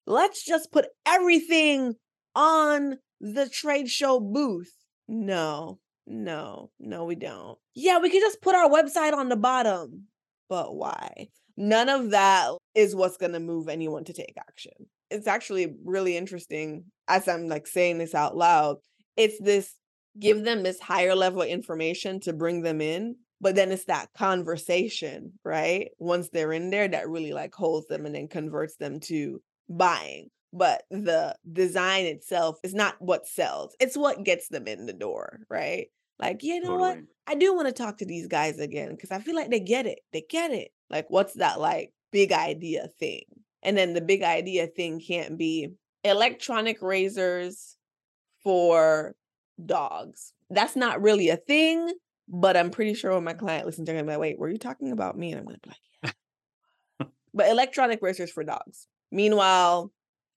let's 0.06 0.44
just 0.44 0.72
put 0.72 0.86
everything 1.04 1.94
on 2.34 2.96
the 3.20 3.48
trade 3.48 3.90
show 3.90 4.20
booth. 4.20 4.72
No, 5.08 5.80
no, 6.06 6.70
no, 6.78 7.04
we 7.04 7.16
don't. 7.16 7.58
Yeah, 7.74 7.98
we 7.98 8.10
could 8.10 8.20
just 8.20 8.40
put 8.40 8.54
our 8.54 8.70
website 8.70 9.12
on 9.12 9.28
the 9.28 9.36
bottom, 9.36 10.04
but 10.48 10.76
why? 10.76 11.28
None 11.56 11.88
of 11.88 12.10
that 12.10 12.52
is 12.74 12.94
what's 12.94 13.16
going 13.16 13.32
to 13.32 13.40
move 13.40 13.68
anyone 13.68 14.04
to 14.04 14.12
take 14.12 14.34
action. 14.38 14.72
It's 15.10 15.26
actually 15.26 15.74
really 15.84 16.16
interesting 16.16 16.84
as 17.08 17.28
I'm 17.28 17.48
like 17.48 17.66
saying 17.66 17.98
this 17.98 18.14
out 18.14 18.36
loud. 18.36 18.76
It's 19.16 19.38
this 19.40 19.74
give 20.18 20.44
them 20.44 20.62
this 20.62 20.80
higher 20.80 21.14
level 21.14 21.42
information 21.42 22.20
to 22.20 22.32
bring 22.32 22.62
them 22.62 22.80
in, 22.80 23.16
but 23.40 23.54
then 23.54 23.72
it's 23.72 23.86
that 23.86 24.12
conversation, 24.16 25.32
right? 25.44 25.90
Once 25.98 26.30
they're 26.30 26.52
in 26.52 26.70
there 26.70 26.88
that 26.88 27.08
really 27.08 27.32
like 27.32 27.54
holds 27.54 27.86
them 27.88 28.06
and 28.06 28.14
then 28.14 28.28
converts 28.28 28.76
them 28.76 29.00
to 29.00 29.40
buying. 29.68 30.30
But 30.52 30.84
the 30.90 31.36
design 31.52 32.06
itself 32.06 32.58
is 32.62 32.74
not 32.74 32.94
what 33.00 33.26
sells. 33.26 33.74
It's 33.80 33.96
what 33.96 34.22
gets 34.22 34.48
them 34.48 34.68
in 34.68 34.86
the 34.86 34.92
door, 34.92 35.40
right? 35.50 35.88
Like, 36.18 36.44
you 36.44 36.60
know 36.60 36.78
totally. 36.78 36.90
what? 36.90 36.98
I 37.26 37.34
do 37.34 37.54
want 37.54 37.66
to 37.66 37.72
talk 37.72 37.98
to 37.98 38.06
these 38.06 38.28
guys 38.28 38.58
again 38.58 38.90
because 38.90 39.10
I 39.10 39.18
feel 39.18 39.34
like 39.34 39.50
they 39.50 39.60
get 39.60 39.86
it. 39.86 39.98
They 40.12 40.24
get 40.28 40.52
it. 40.52 40.68
Like, 40.90 41.06
what's 41.08 41.34
that 41.34 41.58
like 41.58 41.92
big 42.12 42.32
idea 42.32 42.86
thing? 43.00 43.24
And 43.62 43.76
then 43.76 43.94
the 43.94 44.00
big 44.00 44.22
idea 44.22 44.68
thing 44.68 45.00
can't 45.00 45.36
be 45.36 45.70
electronic 46.04 46.82
razors 46.82 47.76
for 48.42 49.14
dogs. 49.64 50.32
That's 50.50 50.76
not 50.76 51.02
really 51.02 51.30
a 51.30 51.36
thing, 51.36 51.92
but 52.28 52.56
I'm 52.56 52.70
pretty 52.70 52.94
sure 52.94 53.12
when 53.12 53.24
my 53.24 53.34
client 53.34 53.66
listens, 53.66 53.86
they're 53.86 53.94
gonna 53.94 54.04
be 54.04 54.12
like, 54.12 54.20
wait, 54.20 54.38
were 54.38 54.48
you 54.48 54.58
talking 54.58 54.92
about 54.92 55.18
me? 55.18 55.32
And 55.32 55.40
I'm 55.40 55.46
gonna 55.46 55.58
be 55.62 55.70
like, 55.70 56.14
yeah. 57.00 57.06
but 57.34 57.48
electronic 57.48 58.00
razors 58.02 58.30
for 58.30 58.44
dogs. 58.44 58.86
Meanwhile, 59.10 59.92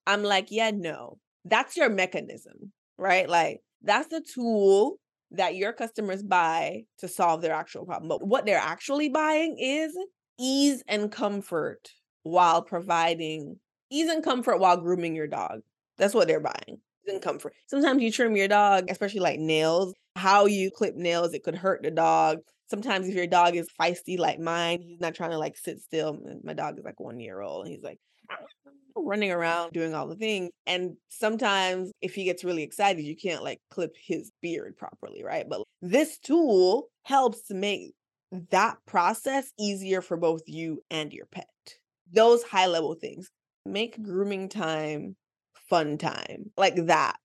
I'm 0.06 0.24
like, 0.24 0.48
yeah, 0.51 0.72
no, 0.74 1.20
that's 1.46 1.77
your 1.77 1.89
mechanism, 1.89 2.72
right? 2.98 3.29
Like, 3.29 3.62
that's 3.82 4.08
the 4.08 4.22
tool 4.22 5.00
that 5.32 5.56
your 5.56 5.74
customers 5.74 6.24
buy 6.24 6.84
to 7.00 7.08
solve 7.08 7.41
their 7.41 7.53
actual 7.53 7.86
problem. 7.86 8.08
But 8.08 8.25
what 8.25 8.46
they're 8.46 8.58
actually 8.58 9.10
buying 9.10 9.58
is 9.60 9.98
ease 10.39 10.84
and 10.88 11.12
comfort 11.12 11.89
while 12.24 12.62
providing 12.62 13.58
ease 13.89 14.10
and 14.10 14.24
comfort 14.24 14.60
while 14.60 14.77
grooming 14.77 15.15
your 15.15 15.27
dog. 15.27 15.62
That's 15.98 16.13
what 16.13 16.27
they're 16.27 16.39
buying. 16.39 16.79
And 17.08 17.22
comfort. 17.22 17.54
Sometimes 17.68 18.02
you 18.02 18.12
trim 18.12 18.36
your 18.36 18.48
dog, 18.48 18.90
especially 18.90 19.22
like 19.22 19.40
nails. 19.40 19.94
How 20.16 20.46
you 20.46 20.72
clip 20.72 20.96
nails, 20.96 21.34
it 21.34 21.44
could 21.44 21.56
hurt 21.56 21.84
the 21.84 21.92
dog. 21.92 22.40
Sometimes 22.70 23.08
if 23.08 23.16
your 23.16 23.28
dog 23.28 23.56
is 23.56 23.70
feisty 23.80 24.18
like 24.18 24.40
mine, 24.40 24.82
he's 24.82 25.00
not 25.00 25.16
trying 25.16 25.32
to 25.32 25.38
like 25.38 25.56
sit 25.58 25.80
still. 25.80 26.18
My 26.44 26.54
dog 26.54 26.78
is 26.78 26.84
like 26.84 27.00
one 27.00 27.20
year 27.20 27.40
old 27.40 27.66
and 27.66 27.74
he's 27.74 27.84
like 27.84 28.00
running 28.96 29.32
around 29.32 29.72
doing 29.72 29.94
all 29.94 30.08
the 30.08 30.16
things. 30.16 30.50
And 30.66 30.98
sometimes 31.08 31.92
if 32.02 32.14
he 32.14 32.26
gets 32.26 32.44
really 32.44 32.64
excited, 32.64 33.04
you 33.04 33.16
can't 33.16 33.44
like 33.44 33.60
clip 33.72 33.96
his 33.96 34.32
beard 34.42 34.76
properly, 34.76 35.24
right? 35.24 35.46
But 35.48 35.62
this 35.82 36.18
tool 36.18 36.88
helps 37.04 37.48
to 37.48 37.54
make 37.54 37.94
that 38.52 38.78
process 38.86 39.52
easier 39.58 40.02
for 40.02 40.18
both 40.18 40.42
you 40.46 40.82
and 40.92 41.14
your 41.14 41.28
pet. 41.28 41.48
Those 42.12 42.44
high 42.44 42.68
level 42.68 42.96
things 42.96 43.30
make 43.66 44.02
grooming 44.02 44.50
time 44.50 45.16
fun 45.69 45.97
time, 45.97 46.51
like 46.57 46.75
that. 46.88 47.17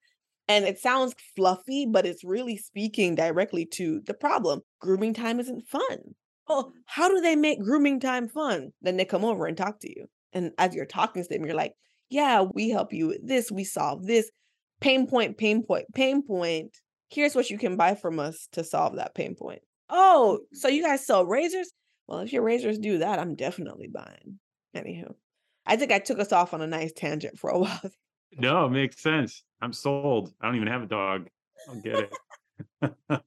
And 0.48 0.64
it 0.64 0.78
sounds 0.78 1.14
fluffy, 1.36 1.86
but 1.86 2.04
it's 2.04 2.24
really 2.24 2.56
speaking 2.56 3.14
directly 3.14 3.64
to 3.74 4.00
the 4.06 4.14
problem. 4.14 4.60
Grooming 4.80 5.14
time 5.14 5.40
isn't 5.40 5.66
fun. 5.68 6.14
Oh, 6.48 6.72
how 6.86 7.08
do 7.08 7.20
they 7.20 7.36
make 7.36 7.62
grooming 7.62 8.00
time 8.00 8.28
fun? 8.28 8.70
Then 8.82 8.96
they 8.96 9.04
come 9.04 9.24
over 9.24 9.46
and 9.46 9.56
talk 9.56 9.80
to 9.80 9.88
you. 9.88 10.06
And 10.32 10.52
as 10.58 10.74
you're 10.74 10.86
talking 10.86 11.22
to 11.22 11.28
them, 11.28 11.44
you're 11.44 11.54
like, 11.54 11.74
yeah, 12.10 12.42
we 12.42 12.70
help 12.70 12.92
you 12.92 13.08
with 13.08 13.26
this, 13.26 13.50
we 13.50 13.64
solve 13.64 14.06
this. 14.06 14.30
Pain 14.80 15.06
point, 15.06 15.38
pain 15.38 15.64
point, 15.64 15.86
pain 15.94 16.22
point. 16.26 16.76
Here's 17.08 17.34
what 17.34 17.50
you 17.50 17.58
can 17.58 17.76
buy 17.76 17.94
from 17.94 18.18
us 18.18 18.48
to 18.52 18.64
solve 18.64 18.96
that 18.96 19.14
pain 19.14 19.34
point. 19.34 19.62
Oh, 19.88 20.40
so 20.52 20.68
you 20.68 20.82
guys 20.82 21.06
sell 21.06 21.24
razors? 21.24 21.70
Well, 22.08 22.20
if 22.20 22.32
your 22.32 22.42
razors 22.42 22.78
do 22.78 22.98
that, 22.98 23.18
I'm 23.18 23.36
definitely 23.36 23.88
buying. 23.88 24.38
Anywho, 24.76 25.14
I 25.66 25.76
think 25.76 25.92
I 25.92 25.98
took 25.98 26.18
us 26.18 26.32
off 26.32 26.52
on 26.52 26.62
a 26.62 26.66
nice 26.66 26.92
tangent 26.92 27.38
for 27.38 27.50
a 27.50 27.58
while. 27.60 27.80
No, 28.38 28.66
it 28.66 28.70
makes 28.70 29.00
sense. 29.00 29.42
I'm 29.60 29.72
sold. 29.72 30.32
I 30.40 30.46
don't 30.46 30.56
even 30.56 30.68
have 30.68 30.82
a 30.82 30.86
dog. 30.86 31.28
I'll 31.68 31.80
get 31.80 32.10
it. 32.80 32.92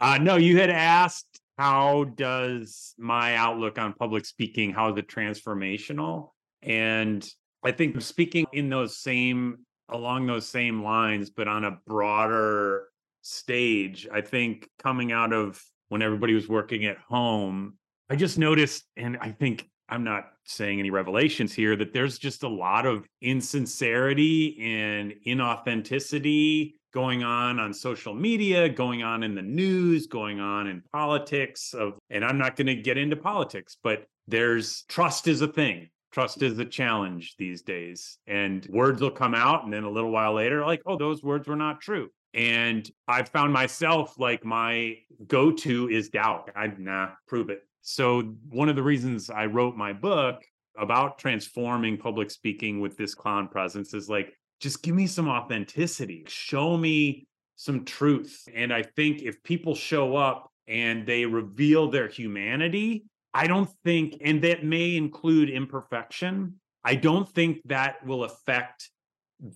uh, 0.00 0.18
no, 0.18 0.36
you 0.36 0.58
had 0.58 0.70
asked 0.70 1.40
how 1.58 2.04
does 2.04 2.94
my 2.98 3.36
outlook 3.36 3.78
on 3.78 3.92
public 3.92 4.24
speaking, 4.24 4.72
how 4.72 4.92
is 4.92 4.98
it 4.98 5.08
transformational? 5.08 6.30
And 6.62 7.28
I 7.62 7.72
think 7.72 8.00
speaking 8.00 8.46
in 8.52 8.70
those 8.70 8.96
same 8.96 9.58
along 9.90 10.26
those 10.26 10.48
same 10.48 10.82
lines, 10.82 11.30
but 11.30 11.48
on 11.48 11.64
a 11.64 11.78
broader 11.86 12.86
stage. 13.22 14.08
I 14.12 14.20
think 14.20 14.68
coming 14.78 15.12
out 15.12 15.32
of 15.32 15.62
when 15.88 16.02
everybody 16.02 16.34
was 16.34 16.48
working 16.48 16.84
at 16.86 16.98
home, 16.98 17.74
I 18.08 18.16
just 18.16 18.38
noticed, 18.38 18.84
and 18.96 19.18
I 19.20 19.30
think 19.30 19.68
I'm 19.90 20.04
not 20.04 20.30
saying 20.44 20.78
any 20.78 20.90
revelations 20.90 21.52
here 21.52 21.76
that 21.76 21.92
there's 21.92 22.18
just 22.18 22.44
a 22.44 22.48
lot 22.48 22.86
of 22.86 23.06
insincerity 23.20 24.56
and 24.60 25.14
inauthenticity 25.26 26.74
going 26.92 27.22
on 27.22 27.58
on 27.58 27.72
social 27.74 28.14
media, 28.14 28.68
going 28.68 29.02
on 29.02 29.22
in 29.22 29.34
the 29.34 29.42
news, 29.42 30.06
going 30.06 30.40
on 30.40 30.66
in 30.66 30.82
politics 30.92 31.74
of 31.74 31.98
and 32.08 32.24
I'm 32.24 32.38
not 32.38 32.56
going 32.56 32.66
to 32.68 32.76
get 32.76 32.98
into 32.98 33.16
politics, 33.16 33.76
but 33.82 34.06
there's 34.28 34.84
trust 34.88 35.28
is 35.28 35.40
a 35.40 35.48
thing. 35.48 35.88
Trust 36.12 36.42
is 36.42 36.58
a 36.58 36.64
challenge 36.64 37.36
these 37.38 37.62
days. 37.62 38.18
And 38.26 38.66
words 38.68 39.00
will 39.00 39.12
come 39.12 39.34
out 39.34 39.64
and 39.64 39.72
then 39.72 39.84
a 39.84 39.90
little 39.90 40.10
while 40.10 40.34
later 40.34 40.64
like, 40.64 40.82
"Oh, 40.86 40.96
those 40.96 41.22
words 41.22 41.48
were 41.48 41.56
not 41.56 41.80
true." 41.80 42.10
And 42.32 42.88
I've 43.08 43.28
found 43.28 43.52
myself 43.52 44.18
like 44.18 44.44
my 44.44 44.98
go 45.26 45.50
to 45.52 45.88
is 45.88 46.10
doubt. 46.10 46.50
I 46.54 46.68
nah, 46.78 47.10
prove 47.26 47.50
it. 47.50 47.62
So, 47.82 48.22
one 48.48 48.68
of 48.68 48.76
the 48.76 48.82
reasons 48.82 49.30
I 49.30 49.46
wrote 49.46 49.76
my 49.76 49.92
book 49.92 50.44
about 50.78 51.18
transforming 51.18 51.96
public 51.96 52.30
speaking 52.30 52.80
with 52.80 52.96
this 52.96 53.14
clown 53.14 53.48
presence 53.48 53.94
is 53.94 54.08
like, 54.08 54.32
just 54.60 54.82
give 54.82 54.94
me 54.94 55.06
some 55.06 55.28
authenticity, 55.28 56.24
show 56.28 56.76
me 56.76 57.26
some 57.56 57.84
truth. 57.84 58.44
And 58.54 58.72
I 58.72 58.82
think 58.82 59.22
if 59.22 59.42
people 59.42 59.74
show 59.74 60.16
up 60.16 60.50
and 60.68 61.06
they 61.06 61.26
reveal 61.26 61.90
their 61.90 62.08
humanity, 62.08 63.04
I 63.32 63.46
don't 63.46 63.70
think, 63.84 64.16
and 64.22 64.42
that 64.42 64.64
may 64.64 64.96
include 64.96 65.50
imperfection, 65.50 66.60
I 66.84 66.94
don't 66.94 67.28
think 67.28 67.60
that 67.66 68.04
will 68.06 68.24
affect 68.24 68.90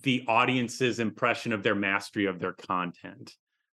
the 0.03 0.23
audience's 0.27 0.99
impression 0.99 1.53
of 1.53 1.63
their 1.63 1.75
mastery 1.75 2.25
of 2.25 2.39
their 2.39 2.53
content. 2.53 3.33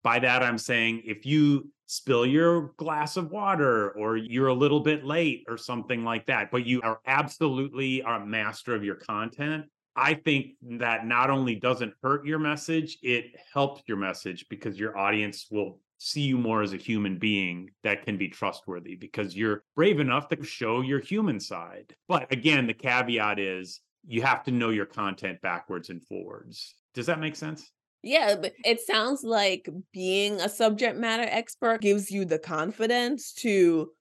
By 0.07 0.19
that, 0.19 0.41
I'm 0.41 0.57
saying 0.57 1.01
if 1.03 1.25
you 1.25 1.69
spill 1.87 2.25
your 2.25 2.71
glass 2.77 3.17
of 3.17 3.29
water 3.29 3.91
or 3.91 4.15
you're 4.15 4.47
a 4.47 4.53
little 4.53 4.79
bit 4.79 5.03
late 5.03 5.43
or 5.49 5.57
something 5.57 6.05
like 6.05 6.27
that, 6.27 6.49
but 6.49 6.65
you 6.65 6.81
are 6.81 7.01
absolutely 7.05 7.99
a 7.99 8.17
master 8.17 8.73
of 8.73 8.85
your 8.85 8.95
content, 8.95 9.65
I 9.97 10.13
think 10.13 10.51
that 10.79 11.05
not 11.05 11.29
only 11.29 11.55
doesn't 11.55 11.93
hurt 12.01 12.25
your 12.25 12.39
message, 12.39 12.97
it 13.03 13.35
helps 13.53 13.81
your 13.85 13.97
message 13.97 14.45
because 14.49 14.79
your 14.79 14.97
audience 14.97 15.47
will 15.51 15.81
see 15.97 16.21
you 16.21 16.37
more 16.37 16.61
as 16.61 16.71
a 16.71 16.77
human 16.77 17.17
being 17.17 17.69
that 17.83 18.05
can 18.05 18.15
be 18.15 18.29
trustworthy 18.29 18.95
because 18.95 19.35
you're 19.35 19.65
brave 19.75 19.99
enough 19.99 20.29
to 20.29 20.41
show 20.41 20.79
your 20.79 21.01
human 21.01 21.37
side. 21.37 21.93
But 22.07 22.31
again, 22.31 22.65
the 22.65 22.73
caveat 22.73 23.39
is 23.39 23.81
you 24.05 24.21
have 24.21 24.45
to 24.45 24.51
know 24.51 24.69
your 24.69 24.85
content 24.85 25.41
backwards 25.41 25.89
and 25.89 26.01
forwards. 26.07 26.75
Does 26.93 27.07
that 27.07 27.19
make 27.19 27.35
sense? 27.35 27.69
Yeah, 28.03 28.35
but 28.35 28.53
it 28.63 28.79
sounds 28.79 29.23
like 29.23 29.67
being 29.91 30.39
a 30.39 30.49
subject 30.49 30.97
matter 30.97 31.27
expert 31.29 31.81
gives 31.81 32.11
you 32.11 32.25
the 32.25 32.39
confidence 32.39 33.33
to 33.33 33.91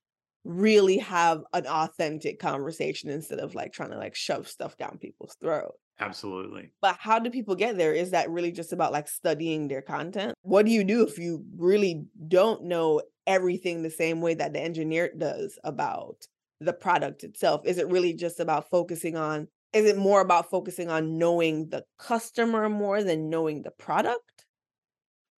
really 0.45 0.99
have 0.99 1.43
an 1.53 1.67
authentic 1.67 2.39
conversation 2.39 3.11
instead 3.11 3.41
of 3.41 3.55
like 3.55 3.73
trying 3.73 3.91
to 3.91 3.99
like 3.99 4.15
shove 4.15 4.49
stuff 4.49 4.77
down 4.77 4.99
people's 4.99 5.35
throat. 5.41 5.75
Absolutely. 5.99 6.73
But 6.83 6.97
how 7.01 7.19
do 7.19 7.31
people 7.31 7.57
get 7.57 7.79
there? 7.79 7.93
Is 7.93 8.11
that 8.11 8.31
really 8.31 8.53
just 8.53 8.73
about 8.73 8.93
like 8.93 9.09
studying 9.09 9.69
their 9.69 9.83
content? 9.83 10.35
What 10.43 10.67
do 10.67 10.73
you 10.73 10.85
do 10.85 11.03
if 11.03 11.19
you 11.19 11.45
really 11.57 12.05
don't 12.29 12.65
know 12.65 13.03
everything 13.27 13.83
the 13.83 13.91
same 13.91 14.21
way 14.21 14.35
that 14.35 14.53
the 14.53 14.61
engineer 14.61 15.11
does 15.17 15.59
about 15.65 16.27
the 16.61 16.73
product 16.75 17.25
itself? 17.25 17.63
Is 17.65 17.79
it 17.79 17.89
really 17.89 18.13
just 18.13 18.41
about 18.41 18.71
focusing 18.71 19.17
on 19.17 19.49
is 19.77 19.85
it 19.85 19.99
more 19.99 20.23
about 20.23 20.49
focusing 20.49 20.89
on 20.89 21.19
knowing 21.19 21.69
the 21.69 21.85
customer 21.99 22.69
more 22.69 23.03
than 23.03 23.29
knowing 23.29 23.63
the 23.63 23.71
product? 23.71 24.47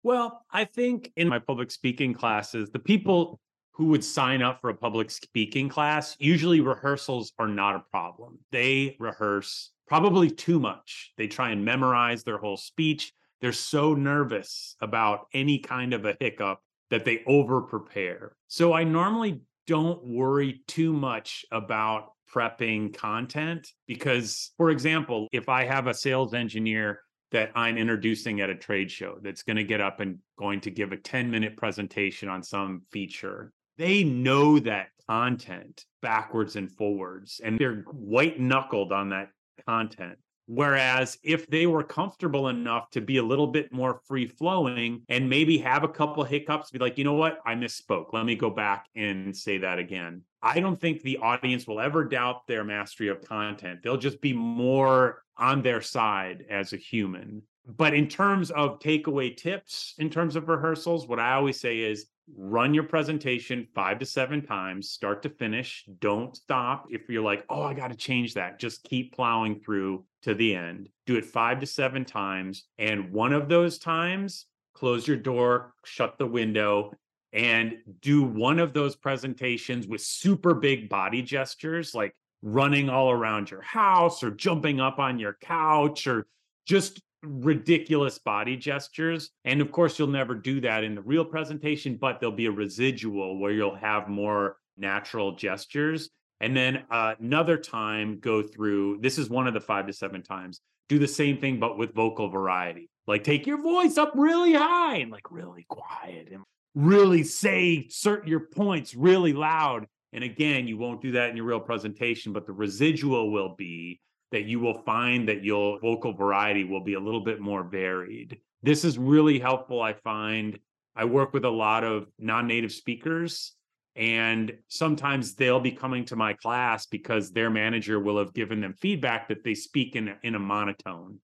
Well, 0.05 0.45
I 0.53 0.65
think 0.65 1.11
in 1.17 1.29
my 1.29 1.41
public 1.41 1.73
speaking 1.73 2.15
classes, 2.15 2.71
the 2.71 2.79
people 2.79 3.41
who 3.73 3.87
would 3.87 4.05
sign 4.05 4.41
up 4.41 4.61
for 4.61 4.71
a 4.71 4.75
public 4.75 5.11
speaking 5.11 5.69
class, 5.69 6.17
usually 6.21 6.61
rehearsals 6.61 7.33
are 7.39 7.49
not 7.49 7.75
a 7.75 7.85
problem. 7.91 8.39
They 8.53 8.97
rehearse 9.01 9.73
probably 9.89 10.31
too 10.31 10.61
much. 10.61 11.13
They 11.17 11.27
try 11.27 11.51
and 11.51 11.65
memorize 11.65 12.23
their 12.23 12.39
whole 12.39 12.57
speech. 12.57 13.13
They're 13.41 13.53
so 13.53 13.95
nervous 13.95 14.77
about 14.81 15.27
any 15.35 15.59
kind 15.59 15.93
of 15.93 16.05
a 16.05 16.17
hiccup 16.21 16.61
that 16.91 17.05
they 17.05 17.23
over 17.27 17.61
prepare. 17.63 18.37
So 18.47 18.73
I 18.73 18.85
normally 18.85 19.41
don't 19.67 20.05
worry 20.05 20.63
too 20.69 20.93
much 20.93 21.45
about 21.51 22.13
prepping 22.33 22.95
content 22.95 23.73
because 23.87 24.53
for 24.57 24.71
example 24.71 25.29
if 25.33 25.49
i 25.49 25.65
have 25.65 25.87
a 25.87 25.95
sales 25.95 26.35
engineer 26.35 27.01
that 27.31 27.51
i'm 27.55 27.77
introducing 27.79 28.41
at 28.41 28.51
a 28.51 28.55
trade 28.55 28.91
show 28.91 29.19
that's 29.23 29.43
going 29.43 29.57
to 29.57 29.65
get 29.65 29.81
up 29.81 30.01
and 30.01 30.19
going 30.39 30.61
to 30.61 30.71
give 30.71 30.93
a 30.93 30.97
10 30.97 31.31
minute 31.31 31.57
presentation 31.57 32.29
on 32.29 32.43
some 32.43 32.83
feature 32.91 33.53
they 33.77 34.05
know 34.05 34.59
that 34.59 34.89
content 35.09 35.85
backwards 36.03 36.57
and 36.57 36.71
forwards 36.71 37.41
and 37.43 37.59
they're 37.59 37.85
white 37.93 38.39
knuckled 38.39 38.93
on 38.93 39.09
that 39.09 39.31
content 39.67 40.19
Whereas 40.51 41.19
if 41.23 41.47
they 41.47 41.67
were 41.67 41.85
comfortable 41.85 42.49
enough 42.49 42.89
to 42.93 43.03
be 43.03 43.19
a 43.19 43.23
little 43.23 43.47
bit 43.47 43.71
more 43.71 44.01
free 44.07 44.27
flowing 44.27 45.03
and 45.11 45.29
maybe 45.29 45.59
have 45.59 45.85
a 45.85 45.89
couple 45.89 46.25
hiccups, 46.25 46.71
be 46.71 46.79
like, 46.79 46.97
you 46.97 47.05
know 47.05 47.13
what, 47.13 47.39
I 47.45 47.55
misspoke. 47.55 48.15
Let 48.15 48.25
me 48.25 48.35
go 48.35 48.49
back 48.49 48.87
and 48.97 49.37
say 49.37 49.59
that 49.59 49.79
again. 49.79 50.23
I 50.43 50.61
don't 50.61 50.81
think 50.81 51.03
the 51.03 51.19
audience 51.19 51.67
will 51.67 51.81
ever 51.81 52.03
doubt 52.03 52.47
their 52.47 52.65
mastery 52.65 53.09
of 53.09 53.21
content. 53.21 53.81
They'll 53.83 53.99
just 53.99 54.23
be 54.23 54.33
more 54.33 55.23
on 55.37 55.61
their 55.61 55.83
side 55.83 56.47
as 56.49 56.73
a 56.73 56.79
human. 56.79 57.43
But 57.77 57.93
in 57.93 58.09
terms 58.09 58.51
of 58.51 58.79
takeaway 58.79 59.37
tips, 59.37 59.95
in 59.99 60.09
terms 60.09 60.37
of 60.37 60.49
rehearsals, 60.49 61.07
what 61.07 61.21
I 61.21 61.35
always 61.35 61.61
say 61.61 61.81
is 61.81 62.07
run 62.37 62.73
your 62.73 62.85
presentation 62.85 63.67
five 63.75 63.99
to 63.99 64.07
seven 64.07 64.45
times, 64.45 64.91
start 64.91 65.23
to 65.23 65.29
finish. 65.29 65.85
Don't 66.01 66.35
stop. 66.35 66.87
If 66.91 67.09
you're 67.09 67.23
like, 67.23 67.45
oh, 67.51 67.63
I 67.63 67.75
got 67.75 67.89
to 67.89 67.97
change 67.97 68.35
that, 68.35 68.59
just 68.59 68.85
keep 68.85 69.15
plowing 69.15 69.61
through 69.61 70.05
to 70.23 70.35
the 70.35 70.55
end. 70.55 70.89
Do 71.07 71.17
it 71.17 71.27
five 71.27 71.61
to 71.61 71.67
seven 71.67 72.05
times. 72.05 72.65
And 72.79 73.13
one 73.13 73.35
of 73.35 73.49
those 73.49 73.79
times, 73.79 74.47
close 74.75 75.07
your 75.07 75.17
door, 75.17 75.75
shut 75.85 76.17
the 76.19 76.27
window, 76.27 76.93
and 77.35 77.77
do 78.01 78.23
one 78.23 78.59
of 78.59 78.73
those 78.73 78.97
presentations 78.97 79.87
with 79.87 80.01
super 80.01 80.55
big 80.55 80.89
body 80.89 81.21
gestures, 81.21 81.95
like 81.95 82.15
running 82.41 82.89
all 82.89 83.11
around 83.11 83.51
your 83.51 83.61
house 83.61 84.23
or 84.23 84.31
jumping 84.31 84.81
up 84.81 84.99
on 84.99 85.19
your 85.19 85.37
couch 85.43 86.07
or 86.07 86.27
just 86.65 87.03
ridiculous 87.23 88.19
body 88.19 88.57
gestures. 88.57 89.31
And 89.45 89.61
of 89.61 89.73
course, 89.73 89.99
you'll 89.99 90.09
never 90.09 90.35
do 90.35 90.61
that 90.61 90.85
in 90.85 90.95
the 90.95 91.03
real 91.03 91.25
presentation, 91.25 91.97
but 91.97 92.21
there'll 92.21 92.35
be 92.35 92.47
a 92.47 92.53
residual 92.53 93.39
where 93.39 93.53
you'll 93.53 93.77
have 93.77 94.09
more 94.09 94.57
natural 94.77 95.33
gestures. 95.33 96.11
And 96.41 96.57
then 96.57 96.85
uh, 96.91 97.15
another 97.19 97.57
time, 97.57 98.21
go 98.21 98.43
through 98.43 98.99
this 99.01 99.19
is 99.19 99.29
one 99.29 99.47
of 99.47 99.55
the 99.55 99.61
five 99.61 99.87
to 99.87 99.93
seven 99.93 100.23
times. 100.23 100.61
Do 100.89 100.99
the 100.99 101.09
same 101.09 101.39
thing, 101.39 101.59
but 101.59 101.77
with 101.77 101.95
vocal 101.95 102.29
variety. 102.29 102.89
Like 103.07 103.25
take 103.25 103.47
your 103.47 103.61
voice 103.61 103.99
up 103.99 104.13
really 104.15 104.55
high 104.55 104.97
and 104.97 105.11
like 105.11 105.31
really 105.31 105.67
quiet 105.69 106.29
and 106.33 106.43
really 106.75 107.25
say 107.25 107.89
certain 107.89 108.29
your 108.29 108.41
points 108.41 108.95
really 108.95 109.33
loud. 109.33 109.87
And 110.13 110.23
again, 110.23 110.69
you 110.69 110.79
won't 110.79 111.03
do 111.03 111.13
that 111.13 111.31
in 111.31 111.37
your 111.37 111.47
real 111.47 111.61
presentation, 111.61 112.33
but 112.33 112.47
the 112.47 112.53
residual 112.53 113.31
will 113.31 113.55
be 113.57 114.01
that 114.33 114.45
you 114.45 114.61
will 114.61 114.83
find 114.83 115.29
that 115.29 115.45
your 115.45 115.81
vocal 115.81 116.13
variety 116.13 116.65
will 116.65 116.83
be 116.83 116.95
a 116.95 117.01
little 117.01 117.23
bit 117.23 117.41
more 117.41 117.63
varied. 117.63 118.39
This 118.63 118.85
is 118.85 118.99
really 118.99 119.39
helpful, 119.39 119.81
I 119.81 119.95
find. 119.95 120.59
I 120.95 121.05
work 121.05 121.33
with 121.33 121.45
a 121.45 121.51
lot 121.51 121.85
of 121.85 122.09
non 122.19 122.47
native 122.47 122.73
speakers, 122.73 123.53
and 123.97 124.53
sometimes 124.69 125.35
they'll 125.35 125.61
be 125.61 125.73
coming 125.73 126.05
to 126.07 126.17
my 126.17 126.33
class 126.35 126.87
because 126.87 127.31
their 127.31 127.51
manager 127.51 128.01
will 128.01 128.19
have 128.19 128.35
given 128.35 128.61
them 128.61 128.75
feedback 128.75 129.29
that 129.29 129.45
they 129.45 129.55
speak 129.55 129.97
in, 129.97 130.15
in 130.23 130.35
a 130.35 130.39
monotone. 130.39 131.19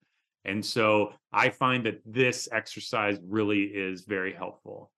And 0.45 0.63
so 0.63 1.13
I 1.31 1.49
find 1.49 1.85
that 1.85 2.01
this 2.05 2.49
exercise 2.51 3.17
really 3.23 3.63
is 3.63 4.03
very 4.05 4.33
helpful. 4.33 4.91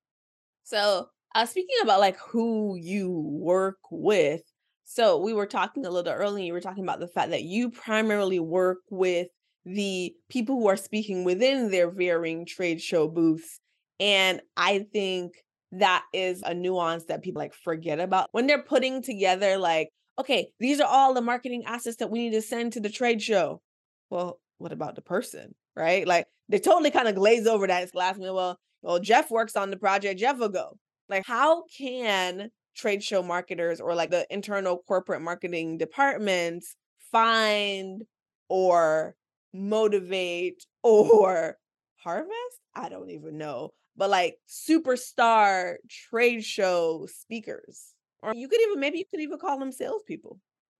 So, 0.63 1.07
uh, 1.35 1.45
speaking 1.45 1.75
about 1.83 1.99
like 1.99 2.17
who 2.17 2.75
you 2.75 3.11
work 3.11 3.77
with, 3.91 4.41
so 4.85 5.17
we 5.17 5.33
were 5.33 5.47
talking 5.47 5.85
a 5.85 5.89
little 5.89 6.13
earlier, 6.13 6.45
you 6.45 6.53
were 6.53 6.61
talking 6.61 6.83
about 6.83 6.99
the 6.99 7.07
fact 7.07 7.31
that 7.31 7.43
you 7.43 7.71
primarily 7.71 8.39
work 8.39 8.77
with 8.89 9.27
the 9.65 10.13
people 10.29 10.55
who 10.55 10.67
are 10.67 10.77
speaking 10.77 11.23
within 11.23 11.71
their 11.71 11.89
varying 11.89 12.45
trade 12.45 12.79
show 12.79 13.07
booths. 13.07 13.59
And 13.99 14.41
I 14.55 14.85
think 14.93 15.33
that 15.71 16.03
is 16.13 16.43
a 16.43 16.53
nuance 16.53 17.05
that 17.05 17.23
people 17.23 17.41
like 17.41 17.53
forget 17.53 17.99
about 17.99 18.29
when 18.31 18.45
they're 18.47 18.61
putting 18.61 19.01
together, 19.01 19.57
like, 19.57 19.89
okay, 20.19 20.49
these 20.59 20.79
are 20.79 20.87
all 20.87 21.13
the 21.13 21.21
marketing 21.21 21.63
assets 21.65 21.97
that 21.97 22.11
we 22.11 22.19
need 22.19 22.33
to 22.33 22.41
send 22.41 22.73
to 22.73 22.79
the 22.79 22.89
trade 22.89 23.21
show. 23.21 23.61
Well, 24.09 24.39
what 24.59 24.71
about 24.71 24.95
the 24.95 25.01
person? 25.01 25.55
Right? 25.75 26.07
Like 26.07 26.27
they 26.47 26.59
totally 26.59 26.91
kind 26.91 27.07
of 27.07 27.15
glaze 27.15 27.47
over 27.47 27.65
that. 27.67 27.83
It's 27.83 27.95
last 27.95 28.19
minute. 28.19 28.33
Well, 28.33 28.57
well, 28.83 28.99
Jeff 28.99 29.31
works 29.31 29.55
on 29.55 29.71
the 29.71 29.77
project, 29.77 30.19
Jeff 30.19 30.37
will 30.37 30.49
go. 30.49 30.77
Like, 31.09 31.25
how 31.25 31.63
can 31.75 32.49
trade 32.75 33.03
show 33.03 33.23
marketers 33.23 33.79
or 33.79 33.95
like 33.95 34.11
the 34.11 34.25
internal 34.29 34.77
corporate 34.87 35.21
marketing 35.21 35.77
departments 35.77 36.75
find 37.11 38.03
or 38.49 39.15
motivate 39.53 40.65
or 40.83 41.57
harvest? 41.95 42.59
I 42.75 42.89
don't 42.89 43.09
even 43.09 43.37
know. 43.37 43.73
But 43.97 44.09
like 44.09 44.37
superstar 44.47 45.75
trade 45.89 46.43
show 46.43 47.07
speakers. 47.09 47.93
Or 48.21 48.33
you 48.35 48.47
could 48.47 48.61
even 48.61 48.79
maybe 48.79 48.97
you 48.97 49.05
could 49.09 49.21
even 49.21 49.39
call 49.39 49.57
them 49.59 49.71
salespeople. 49.71 50.39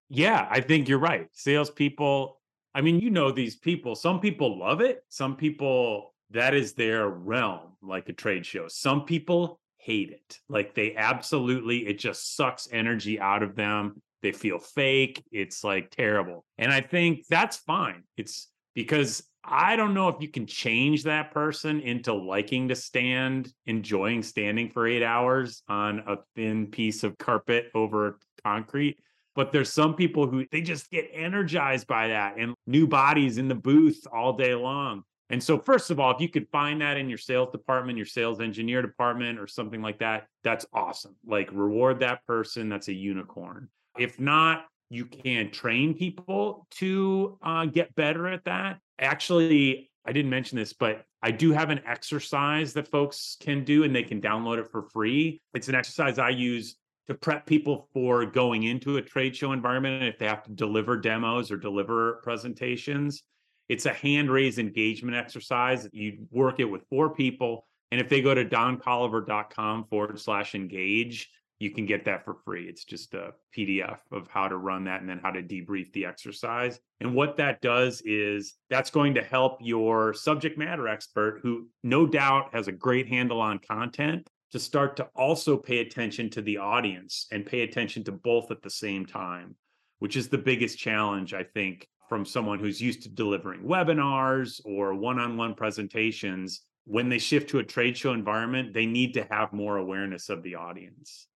Yeah, 0.09 0.47
I 0.49 0.61
think 0.61 0.87
you're 0.87 0.99
right. 0.99 1.27
Salespeople, 1.31 2.39
I 2.73 2.81
mean, 2.81 2.99
you 2.99 3.09
know 3.09 3.31
these 3.31 3.55
people. 3.55 3.95
Some 3.95 4.19
people 4.19 4.59
love 4.59 4.81
it. 4.81 5.03
Some 5.09 5.35
people, 5.35 6.13
that 6.31 6.53
is 6.53 6.73
their 6.73 7.07
realm, 7.07 7.77
like 7.81 8.09
a 8.09 8.13
trade 8.13 8.45
show. 8.45 8.67
Some 8.67 9.05
people 9.05 9.59
hate 9.85 10.11
it. 10.11 10.39
Like 10.49 10.73
they 10.73 10.95
absolutely, 10.95 11.87
it 11.87 11.99
just 11.99 12.35
sucks 12.35 12.67
energy 12.71 13.19
out 13.19 13.43
of 13.43 13.55
them. 13.55 14.01
They 14.23 14.31
feel 14.31 14.57
fake. 14.57 15.23
It's 15.31 15.63
like 15.63 15.91
terrible. 15.91 16.43
And 16.57 16.71
I 16.71 16.81
think 16.81 17.25
that's 17.29 17.57
fine. 17.57 18.03
It's 18.17 18.49
because 18.73 19.23
I 19.43 19.75
don't 19.75 19.93
know 19.93 20.09
if 20.09 20.15
you 20.19 20.27
can 20.27 20.47
change 20.47 21.03
that 21.03 21.31
person 21.31 21.79
into 21.81 22.13
liking 22.13 22.69
to 22.69 22.75
stand, 22.75 23.53
enjoying 23.67 24.23
standing 24.23 24.71
for 24.71 24.87
eight 24.87 25.03
hours 25.03 25.61
on 25.69 25.99
a 26.07 26.17
thin 26.35 26.67
piece 26.67 27.03
of 27.03 27.17
carpet 27.19 27.69
over 27.75 28.17
concrete. 28.43 28.97
But 29.35 29.51
there's 29.51 29.71
some 29.71 29.93
people 29.93 30.27
who 30.27 30.45
they 30.51 30.61
just 30.61 30.89
get 30.89 31.11
energized 31.13 31.85
by 31.85 32.07
that 32.07 32.37
and 32.39 32.55
new 32.65 32.87
bodies 32.87 33.37
in 33.37 33.47
the 33.47 33.55
booth 33.55 34.07
all 34.11 34.33
day 34.33 34.55
long. 34.55 35.03
And 35.29 35.41
so, 35.41 35.57
first 35.57 35.89
of 35.89 35.99
all, 35.99 36.13
if 36.13 36.21
you 36.21 36.29
could 36.29 36.47
find 36.49 36.81
that 36.81 36.97
in 36.97 37.09
your 37.09 37.17
sales 37.17 37.51
department, 37.51 37.97
your 37.97 38.05
sales 38.05 38.39
engineer 38.39 38.81
department, 38.81 39.39
or 39.39 39.47
something 39.47 39.81
like 39.81 39.99
that, 39.99 40.27
that's 40.43 40.65
awesome. 40.71 41.15
Like, 41.25 41.49
reward 41.51 41.99
that 42.01 42.25
person. 42.25 42.69
That's 42.69 42.89
a 42.89 42.93
unicorn. 42.93 43.69
If 43.97 44.19
not, 44.19 44.65
you 44.89 45.05
can 45.05 45.51
train 45.51 45.95
people 45.95 46.67
to 46.71 47.37
uh, 47.41 47.65
get 47.65 47.95
better 47.95 48.27
at 48.27 48.45
that. 48.45 48.79
Actually, 48.99 49.89
I 50.05 50.11
didn't 50.11 50.29
mention 50.29 50.57
this, 50.57 50.73
but 50.73 51.05
I 51.23 51.31
do 51.31 51.51
have 51.51 51.71
an 51.71 51.81
exercise 51.87 52.73
that 52.73 52.87
folks 52.87 53.37
can 53.39 53.63
do 53.63 53.83
and 53.83 53.95
they 53.95 54.03
can 54.03 54.21
download 54.21 54.59
it 54.59 54.69
for 54.71 54.83
free. 54.83 55.41
It's 55.55 55.69
an 55.69 55.75
exercise 55.75 56.19
I 56.19 56.29
use 56.29 56.75
to 57.07 57.15
prep 57.15 57.45
people 57.45 57.89
for 57.93 58.25
going 58.25 58.63
into 58.63 58.97
a 58.97 59.01
trade 59.01 59.35
show 59.35 59.51
environment 59.51 60.03
if 60.03 60.19
they 60.19 60.27
have 60.27 60.43
to 60.43 60.51
deliver 60.51 60.97
demos 60.97 61.51
or 61.51 61.57
deliver 61.57 62.19
presentations. 62.23 63.23
It's 63.69 63.85
a 63.85 63.93
hand 63.93 64.29
raise 64.29 64.59
engagement 64.59 65.15
exercise. 65.15 65.87
You 65.91 66.27
work 66.31 66.59
it 66.59 66.65
with 66.65 66.87
four 66.89 67.13
people. 67.13 67.67
And 67.91 68.01
if 68.01 68.09
they 68.09 68.21
go 68.21 68.33
to 68.33 68.45
doncolliver.com 68.45 69.85
forward 69.85 70.19
slash 70.19 70.55
engage, 70.55 71.29
you 71.59 71.71
can 71.71 71.85
get 71.85 72.05
that 72.05 72.25
for 72.25 72.35
free. 72.45 72.67
It's 72.67 72.83
just 72.83 73.13
a 73.13 73.33
PDF 73.55 73.99
of 74.11 74.27
how 74.27 74.47
to 74.47 74.57
run 74.57 74.83
that 74.85 74.99
and 74.99 75.09
then 75.09 75.19
how 75.19 75.31
to 75.31 75.41
debrief 75.41 75.91
the 75.93 76.05
exercise. 76.05 76.79
And 76.99 77.15
what 77.15 77.37
that 77.37 77.61
does 77.61 78.01
is 78.03 78.55
that's 78.69 78.89
going 78.89 79.13
to 79.15 79.23
help 79.23 79.59
your 79.61 80.13
subject 80.13 80.57
matter 80.57 80.87
expert, 80.87 81.39
who 81.41 81.67
no 81.83 82.05
doubt 82.05 82.49
has 82.53 82.67
a 82.67 82.73
great 82.73 83.07
handle 83.07 83.39
on 83.39 83.59
content, 83.59 84.29
to 84.51 84.59
start 84.59 84.97
to 84.97 85.07
also 85.15 85.57
pay 85.57 85.79
attention 85.79 86.29
to 86.31 86.41
the 86.41 86.57
audience 86.57 87.27
and 87.31 87.45
pay 87.45 87.61
attention 87.61 88.03
to 88.03 88.11
both 88.11 88.51
at 88.51 88.61
the 88.61 88.69
same 88.69 89.05
time, 89.05 89.55
which 89.99 90.15
is 90.17 90.27
the 90.27 90.37
biggest 90.37 90.77
challenge, 90.77 91.33
I 91.33 91.43
think, 91.43 91.87
from 92.07 92.25
someone 92.25 92.59
who's 92.59 92.81
used 92.81 93.03
to 93.03 93.09
delivering 93.09 93.61
webinars 93.61 94.61
or 94.65 94.93
one 94.93 95.19
on 95.19 95.37
one 95.37 95.55
presentations. 95.55 96.61
When 96.85 97.09
they 97.09 97.17
shift 97.17 97.49
to 97.49 97.59
a 97.59 97.63
trade 97.63 97.97
show 97.97 98.13
environment, 98.13 98.73
they 98.73 98.85
need 98.85 99.13
to 99.15 99.27
have 99.31 99.53
more 99.53 99.77
awareness 99.77 100.29
of 100.29 100.43
the 100.43 100.55
audience. 100.55 101.27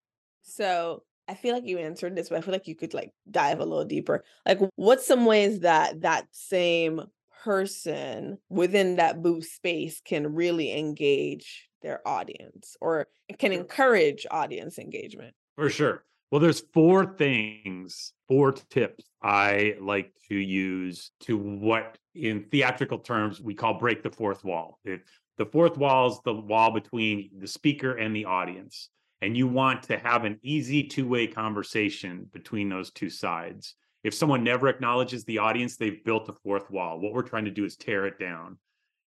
So 0.43 1.03
I 1.27 1.35
feel 1.35 1.53
like 1.53 1.65
you 1.65 1.77
answered 1.77 2.15
this, 2.15 2.29
but 2.29 2.37
I 2.37 2.41
feel 2.41 2.53
like 2.53 2.67
you 2.67 2.75
could 2.75 2.93
like 2.93 3.11
dive 3.29 3.59
a 3.59 3.65
little 3.65 3.85
deeper. 3.85 4.23
Like, 4.45 4.59
what's 4.75 5.07
some 5.07 5.25
ways 5.25 5.61
that 5.61 6.01
that 6.01 6.27
same 6.31 7.01
person 7.43 8.37
within 8.49 8.97
that 8.97 9.21
booth 9.21 9.45
space 9.45 10.01
can 10.03 10.35
really 10.35 10.77
engage 10.77 11.69
their 11.81 12.05
audience 12.07 12.75
or 12.81 13.07
can 13.37 13.51
encourage 13.53 14.25
audience 14.29 14.77
engagement? 14.77 15.33
For 15.55 15.69
sure. 15.69 16.03
Well, 16.31 16.39
there's 16.39 16.63
four 16.73 17.15
things, 17.17 18.13
four 18.27 18.51
tips 18.51 19.05
I 19.21 19.75
like 19.81 20.13
to 20.29 20.35
use 20.35 21.11
to 21.21 21.37
what 21.37 21.97
in 22.13 22.43
theatrical 22.51 22.99
terms 22.99 23.41
we 23.41 23.55
call 23.55 23.79
break 23.79 24.03
the 24.03 24.11
fourth 24.11 24.43
wall. 24.43 24.79
The 24.85 25.45
fourth 25.45 25.77
wall 25.77 26.11
is 26.11 26.19
the 26.23 26.33
wall 26.33 26.71
between 26.71 27.31
the 27.39 27.47
speaker 27.47 27.95
and 27.95 28.15
the 28.15 28.25
audience 28.25 28.89
and 29.21 29.35
you 29.35 29.47
want 29.47 29.83
to 29.83 29.97
have 29.97 30.25
an 30.25 30.39
easy 30.43 30.83
two-way 30.83 31.27
conversation 31.27 32.27
between 32.31 32.69
those 32.69 32.91
two 32.91 33.09
sides. 33.09 33.75
If 34.03 34.13
someone 34.13 34.43
never 34.43 34.69
acknowledges 34.69 35.25
the 35.25 35.39
audience 35.39 35.75
they've 35.75 36.03
built 36.05 36.29
a 36.29 36.33
fourth 36.33 36.71
wall. 36.71 36.99
What 36.99 37.13
we're 37.13 37.21
trying 37.21 37.45
to 37.45 37.51
do 37.51 37.65
is 37.65 37.75
tear 37.75 38.05
it 38.05 38.17
down. 38.17 38.57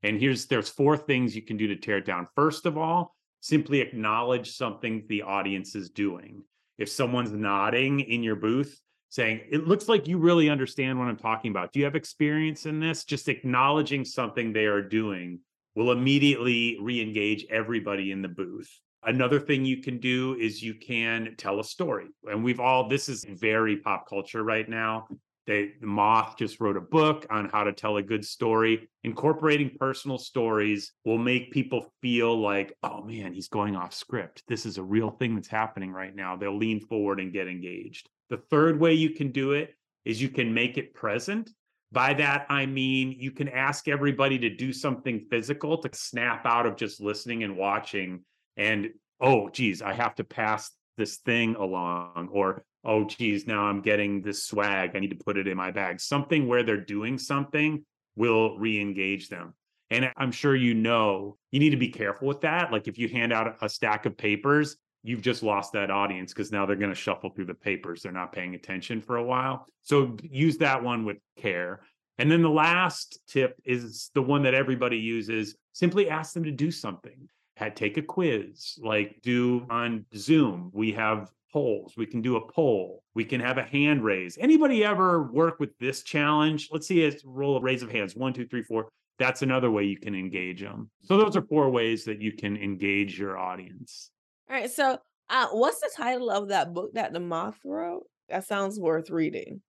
And 0.03 0.19
here's 0.19 0.47
there's 0.47 0.69
four 0.69 0.97
things 0.97 1.37
you 1.37 1.43
can 1.43 1.57
do 1.57 1.67
to 1.67 1.77
tear 1.77 1.99
it 1.99 2.07
down. 2.07 2.29
First 2.35 2.65
of 2.65 2.79
all 2.79 3.15
simply 3.41 3.81
acknowledge 3.81 4.57
something 4.57 5.05
the 5.09 5.23
audience 5.23 5.75
is 5.77 5.91
doing 5.91 6.43
if 6.79 6.89
someone's 6.89 7.33
nodding 7.33 8.01
in 8.01 8.23
your 8.23 8.37
booth 8.37 8.81
saying 9.11 9.41
it 9.51 9.67
looks 9.67 9.89
like 9.89 10.07
you 10.07 10.19
really 10.19 10.49
understand 10.49 10.99
what 10.99 11.09
i'm 11.09 11.17
talking 11.17 11.51
about 11.51 11.73
do 11.73 11.79
you 11.79 11.85
have 11.85 11.97
experience 11.97 12.67
in 12.67 12.81
this 12.81 13.05
just 13.05 13.29
acknowledging 13.29 14.05
something 14.05 14.53
they 14.53 14.67
are 14.67 14.83
doing 14.83 15.39
will 15.75 15.93
immediately 15.93 16.77
re-engage 16.81 17.47
everybody 17.51 18.11
in 18.13 18.23
the 18.23 18.29
booth 18.29 18.71
Another 19.05 19.39
thing 19.39 19.65
you 19.65 19.81
can 19.81 19.99
do 19.99 20.37
is 20.41 20.63
you 20.63 20.75
can 20.75 21.35
tell 21.39 21.61
a 21.61 21.65
story. 21.65 22.07
And 22.25 22.43
we've 22.43 22.59
all, 22.59 22.89
this 22.89 23.09
is 23.09 23.25
very 23.25 23.77
pop 23.77 24.09
culture 24.09 24.43
right 24.43 24.69
now. 24.69 25.07
They, 25.49 25.73
the 25.81 25.87
Moth 25.87 26.37
just 26.37 26.61
wrote 26.61 26.77
a 26.77 26.81
book 26.81 27.27
on 27.31 27.49
how 27.49 27.65
to 27.65 27.73
tell 27.73 27.97
a 27.97 28.03
good 28.03 28.23
story. 28.23 28.87
Incorporating 29.03 29.77
personal 29.81 30.19
stories 30.19 30.93
will 31.07 31.17
make 31.17 31.51
people 31.51 31.91
feel 32.03 32.39
like, 32.39 32.75
oh 32.83 33.03
man, 33.03 33.33
he's 33.33 33.49
going 33.49 33.75
off 33.75 33.95
script. 33.95 34.43
This 34.47 34.67
is 34.67 34.77
a 34.77 34.83
real 34.83 35.11
thing 35.11 35.35
that's 35.35 35.49
happening 35.49 35.91
right 35.91 36.15
now. 36.15 36.37
They'll 36.37 36.57
lean 36.57 36.81
forward 36.81 37.19
and 37.19 37.33
get 37.33 37.49
engaged. 37.49 38.11
The 38.29 38.43
third 38.51 38.79
way 38.79 38.93
you 38.93 39.15
can 39.15 39.33
do 39.33 39.53
it 39.53 39.75
is 40.05 40.21
you 40.21 40.29
can 40.29 40.53
make 40.53 40.77
it 40.77 40.93
present. 40.93 41.51
By 41.93 42.13
that, 42.13 42.45
I 42.51 42.67
mean 42.67 43.17
you 43.19 43.31
can 43.31 43.49
ask 43.49 43.89
everybody 43.89 44.39
to 44.41 44.55
do 44.55 44.71
something 44.71 45.27
physical 45.31 45.79
to 45.79 45.89
snap 45.95 46.45
out 46.45 46.67
of 46.67 46.77
just 46.77 47.01
listening 47.01 47.43
and 47.43 47.57
watching 47.57 48.21
and 48.59 48.91
oh 49.21 49.49
geez 49.49 49.81
i 49.81 49.95
have 49.95 50.15
to 50.17 50.25
pass 50.25 50.71
this 50.99 51.19
thing 51.19 51.55
along 51.55 52.29
or 52.33 52.65
oh 52.85 53.05
geez 53.05 53.47
now 53.47 53.63
i'm 53.63 53.81
getting 53.81 54.23
this 54.23 54.45
swag 54.45 54.91
i 54.95 54.99
need 54.99 55.11
to 55.11 55.25
put 55.25 55.37
it 55.37 55.49
in 55.49 55.57
my 55.57 55.71
bag. 55.71 56.01
Something 56.01 56.47
where 56.47 56.63
they're 56.63 56.77
doing 56.77 57.19
something 57.19 57.85
will 58.17 58.59
re-engage 58.59 59.29
them. 59.29 59.55
And 59.91 60.11
i'm 60.17 60.33
sure 60.33 60.55
you 60.55 60.75
know 60.75 61.37
you 61.51 61.61
need 61.61 61.71
to 61.71 61.77
be 61.77 61.89
careful 61.89 62.29
with 62.29 62.43
that. 62.43 62.73
Like 62.73 62.89
if 62.89 62.99
you 62.99 63.09
hand 63.09 63.33
out 63.33 63.57
a 63.61 63.69
stack 63.69 64.07
of 64.07 64.17
papers 64.17 64.77
you've 65.03 65.23
just 65.23 65.43
lost 65.43 65.73
that 65.73 65.91
audience 65.91 66.33
because 66.33 66.53
now 66.53 66.67
they're 66.67 66.77
going 66.77 66.91
to 66.91 66.95
shuffle 66.95 67.31
through 67.31 67.47
the 67.47 67.55
papers. 67.55 68.03
They're 68.03 68.13
not 68.13 68.33
paying 68.33 68.55
attention 68.55 69.01
for 69.01 69.17
a 69.17 69.25
while. 69.25 69.67
So 69.83 70.17
use 70.23 70.59
that 70.59 70.83
one 70.83 71.05
with 71.05 71.19
care. 71.37 71.81
And 72.19 72.31
then 72.31 72.43
the 72.43 72.51
last 72.51 73.21
tip 73.29 73.59
is 73.65 74.11
the 74.15 74.23
one 74.23 74.43
that 74.43 74.55
everybody 74.55 74.99
uses 74.99 75.55
simply 75.73 76.11
ask 76.11 76.35
them 76.35 76.45
to 76.45 76.51
do 76.51 76.71
something 76.71 77.29
had 77.59 77.75
take 77.75 77.97
a 77.97 78.03
quiz, 78.03 78.79
like 78.81 79.21
do 79.23 79.67
on 79.69 80.05
Zoom. 80.15 80.71
We 80.73 80.93
have 80.93 81.33
polls. 81.53 81.95
We 81.97 82.07
can 82.07 82.23
do 82.23 82.37
a 82.37 82.53
poll. 82.53 83.03
We 83.15 83.25
can 83.25 83.41
have 83.41 83.59
a 83.59 83.65
hand 83.65 84.05
raise. 84.05 84.39
Anybody 84.39 84.85
ever 84.85 85.25
work 85.25 85.59
with 85.59 85.77
this 85.79 86.05
challenge? 86.05 86.69
Let's 86.71 86.87
see 86.87 87.05
a 87.05 87.13
roll 87.25 87.57
of 87.57 87.65
raise 87.65 87.83
of 87.83 87.91
hands. 87.91 88.15
One, 88.15 88.33
two, 88.33 88.47
three, 88.47 88.63
four. 88.63 88.89
That's 89.19 89.43
another 89.43 89.73
way 89.73 89.83
you 89.83 89.99
can 89.99 90.15
engage 90.15 90.61
them. 90.61 90.89
So 91.03 91.17
those 91.17 91.37
are 91.37 91.43
four 91.43 91.69
ways 91.71 92.05
that 92.05 92.21
you 92.21 92.33
can 92.33 92.57
engage 92.57 93.19
your 93.19 93.37
audience. 93.37 94.13
All 94.49 94.55
right. 94.55 94.71
So 94.71 94.99
uh, 95.29 95.49
what's 95.49 95.81
the 95.81 95.91
title 95.97 96.31
of 96.31 96.49
that 96.49 96.73
book 96.73 96.95
that 96.95 97.13
the 97.13 97.19
moth 97.19 97.59
wrote? 97.65 98.05
That 98.29 98.47
sounds 98.47 98.79
worth 98.79 99.11
reading. 99.11 99.63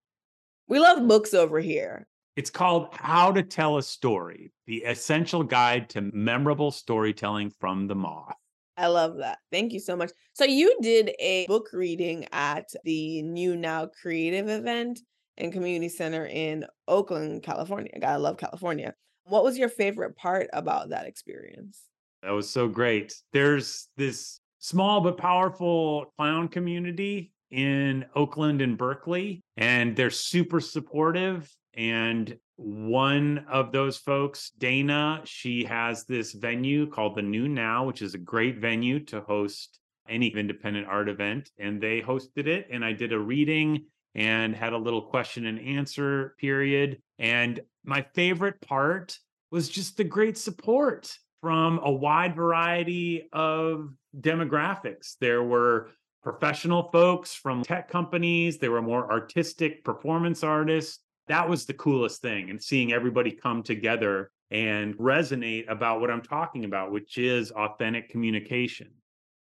We 0.68 0.78
love 0.78 1.08
books 1.08 1.34
over 1.34 1.60
here. 1.60 2.08
It's 2.40 2.50
called 2.50 2.88
How 2.94 3.34
to 3.34 3.44
Tell 3.44 3.80
a 3.80 3.84
Story 3.84 4.54
The 4.66 4.78
Essential 4.86 5.44
Guide 5.44 5.90
to 5.90 6.10
Memorable 6.14 6.72
Storytelling 6.72 7.52
from 7.60 7.86
the 7.86 7.96
Moth. 7.96 8.34
I 8.78 8.88
love 8.88 9.18
that. 9.18 9.40
Thank 9.52 9.74
you 9.74 9.82
so 9.82 9.98
much. 9.98 10.12
So, 10.32 10.46
you 10.46 10.74
did 10.82 11.12
a 11.20 11.46
book 11.48 11.68
reading 11.74 12.28
at 12.32 12.70
the 12.86 13.24
New 13.24 13.58
Now 13.58 13.88
Creative 13.88 14.48
event 14.48 15.02
and 15.36 15.52
Community 15.52 15.90
Center 15.90 16.28
in 16.28 16.66
Oakland, 16.88 17.44
California. 17.44 17.92
I 17.94 18.00
gotta 18.00 18.20
love 18.20 18.38
California. 18.38 18.96
What 19.26 19.44
was 19.44 19.58
your 19.58 19.68
favorite 19.68 20.16
part 20.16 20.48
about 20.54 20.92
that 20.92 21.08
experience? 21.08 21.82
That 22.24 22.32
was 22.32 22.50
so 22.50 22.70
great. 22.70 23.22
There's 23.34 23.90
this 23.98 24.40
small 24.60 25.02
but 25.02 25.18
powerful 25.18 26.14
clown 26.16 26.48
community 26.48 27.34
in 27.52 28.06
Oakland 28.16 28.62
and 28.62 28.78
Berkeley, 28.78 29.44
and 29.58 29.94
they're 29.94 30.10
super 30.10 30.62
supportive 30.62 31.54
and 31.76 32.38
one 32.56 33.46
of 33.50 33.72
those 33.72 33.98
folks, 33.98 34.52
Dana, 34.58 35.22
she 35.24 35.64
has 35.64 36.04
this 36.04 36.34
venue 36.34 36.88
called 36.88 37.16
the 37.16 37.22
New 37.22 37.48
Now, 37.48 37.86
which 37.86 38.02
is 38.02 38.16
a 38.16 38.20
great 38.20 38.58
venue 38.58 39.00
to 39.06 39.22
host 39.22 39.80
any 40.10 40.28
independent 40.28 40.88
art 40.88 41.08
event. 41.08 41.52
And 41.58 41.82
they 41.82 42.02
hosted 42.02 42.48
it. 42.48 42.68
And 42.72 42.84
I 42.84 42.94
did 42.94 43.14
a 43.14 43.20
reading 43.20 43.86
and 44.16 44.56
had 44.56 44.74
a 44.74 44.78
little 44.78 45.04
question 45.04 45.46
and 45.46 45.60
answer 45.60 46.36
period. 46.40 47.02
And 47.18 47.62
my 47.86 48.06
favorite 48.14 48.60
part 48.62 49.18
was 49.52 49.70
just 49.70 49.98
the 49.98 50.04
great 50.04 50.38
support 50.38 51.16
from 51.42 51.80
a 51.84 51.92
wide 51.92 52.36
variety 52.36 53.30
of 53.32 53.90
demographics. 54.20 55.16
There 55.22 55.44
were 55.44 55.92
professional 56.22 56.90
folks 56.92 57.34
from 57.34 57.64
tech 57.64 57.90
companies. 57.90 58.58
There 58.58 58.72
were 58.72 58.82
more 58.82 59.10
artistic 59.10 59.86
performance 59.86 60.44
artists. 60.44 61.00
That 61.30 61.48
was 61.48 61.66
the 61.66 61.74
coolest 61.74 62.22
thing. 62.22 62.50
And 62.50 62.62
seeing 62.62 62.92
everybody 62.92 63.32
come 63.32 63.64
together 63.64 64.32
and 64.52 64.98
resonate 64.98 65.70
about 65.70 66.02
what 66.02 66.12
I'm 66.12 66.22
talking 66.22 66.66
about, 66.66 66.92
which 66.92 67.18
is 67.18 67.52
authentic 67.52 68.10
communication. 68.10 68.90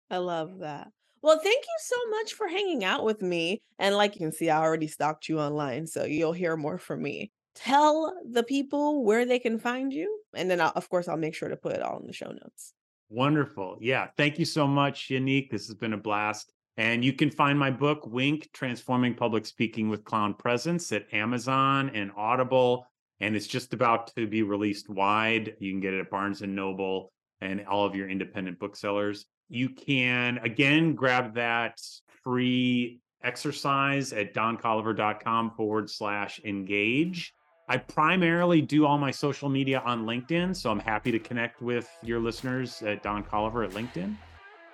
I 0.09 0.17
love 0.17 0.59
that. 0.59 0.87
Well, 1.21 1.39
thank 1.39 1.63
you 1.63 1.77
so 1.79 1.95
much 2.09 2.33
for 2.33 2.47
hanging 2.47 2.83
out 2.83 3.05
with 3.05 3.21
me. 3.21 3.61
And 3.79 3.95
like 3.95 4.15
you 4.15 4.19
can 4.19 4.31
see, 4.31 4.49
I 4.49 4.61
already 4.61 4.87
stalked 4.87 5.29
you 5.29 5.39
online, 5.39 5.87
so 5.87 6.03
you'll 6.03 6.33
hear 6.33 6.57
more 6.57 6.77
from 6.77 7.01
me. 7.01 7.31
Tell 7.55 8.13
the 8.29 8.43
people 8.43 9.03
where 9.05 9.25
they 9.25 9.39
can 9.39 9.59
find 9.59 9.93
you. 9.93 10.19
And 10.35 10.49
then, 10.49 10.59
I'll, 10.59 10.73
of 10.75 10.89
course, 10.89 11.07
I'll 11.07 11.17
make 11.17 11.35
sure 11.35 11.49
to 11.49 11.55
put 11.55 11.73
it 11.73 11.81
all 11.81 11.99
in 11.99 12.07
the 12.07 12.13
show 12.13 12.29
notes. 12.29 12.73
Wonderful. 13.09 13.77
Yeah. 13.79 14.07
Thank 14.17 14.39
you 14.39 14.45
so 14.45 14.67
much, 14.67 15.09
Yannick. 15.09 15.51
This 15.51 15.67
has 15.67 15.75
been 15.75 15.93
a 15.93 15.97
blast. 15.97 16.51
And 16.77 17.05
you 17.05 17.13
can 17.13 17.29
find 17.29 17.57
my 17.57 17.69
book, 17.69 18.07
Wink 18.07 18.49
Transforming 18.53 19.13
Public 19.13 19.45
Speaking 19.45 19.89
with 19.89 20.03
Clown 20.03 20.33
Presence, 20.33 20.91
at 20.91 21.13
Amazon 21.13 21.91
and 21.93 22.11
Audible. 22.17 22.87
And 23.19 23.35
it's 23.35 23.47
just 23.47 23.73
about 23.73 24.13
to 24.15 24.27
be 24.27 24.41
released 24.41 24.89
wide. 24.89 25.55
You 25.59 25.71
can 25.71 25.79
get 25.79 25.93
it 25.93 25.99
at 25.99 26.09
Barnes 26.09 26.41
and 26.41 26.55
Noble 26.55 27.11
and 27.41 27.65
all 27.67 27.85
of 27.85 27.95
your 27.95 28.09
independent 28.09 28.59
booksellers. 28.59 29.25
You 29.49 29.69
can, 29.69 30.39
again, 30.39 30.95
grab 30.95 31.35
that 31.35 31.79
free 32.23 33.01
exercise 33.23 34.11
at 34.11 34.33
doncolliver.com 34.33 35.51
forward 35.51 35.89
slash 35.89 36.41
engage. 36.43 37.33
I 37.69 37.77
primarily 37.77 38.61
do 38.61 38.85
all 38.85 38.97
my 38.97 39.11
social 39.11 39.47
media 39.47 39.81
on 39.85 40.05
LinkedIn. 40.05 40.55
So 40.55 40.69
I'm 40.71 40.79
happy 40.79 41.11
to 41.11 41.19
connect 41.19 41.61
with 41.61 41.89
your 42.01 42.19
listeners 42.19 42.81
at 42.81 43.03
Don 43.03 43.23
Colliver 43.23 43.63
at 43.63 43.71
LinkedIn. 43.71 44.15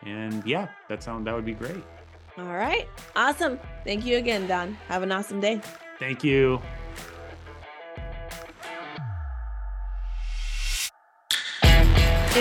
And 0.06 0.46
yeah, 0.46 0.70
that 0.88 1.04
sound 1.04 1.28
that 1.28 1.36
would 1.36 1.46
be 1.46 1.54
great. 1.54 1.84
All 2.38 2.46
right. 2.46 2.88
Awesome. 3.16 3.60
Thank 3.84 4.06
you 4.06 4.18
again, 4.18 4.48
Don. 4.48 4.74
Have 4.88 5.04
an 5.04 5.12
awesome 5.12 5.42
day. 5.42 5.62
Thank 5.98 6.24
you. 6.24 6.62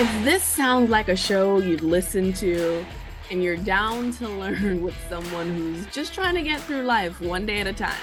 If 0.01 0.23
this 0.23 0.43
sounds 0.43 0.89
like 0.89 1.09
a 1.09 1.15
show 1.15 1.57
you'd 1.57 1.81
listen 1.81 2.31
to 2.33 2.85
and 3.29 3.43
you're 3.43 3.57
down 3.57 4.13
to 4.13 4.29
learn 4.29 4.81
with 4.81 4.95
someone 5.09 5.53
who's 5.53 5.85
just 5.87 6.13
trying 6.13 6.35
to 6.35 6.41
get 6.41 6.61
through 6.61 6.83
life 6.83 7.19
one 7.19 7.45
day 7.45 7.59
at 7.59 7.67
a 7.67 7.73
time, 7.73 7.97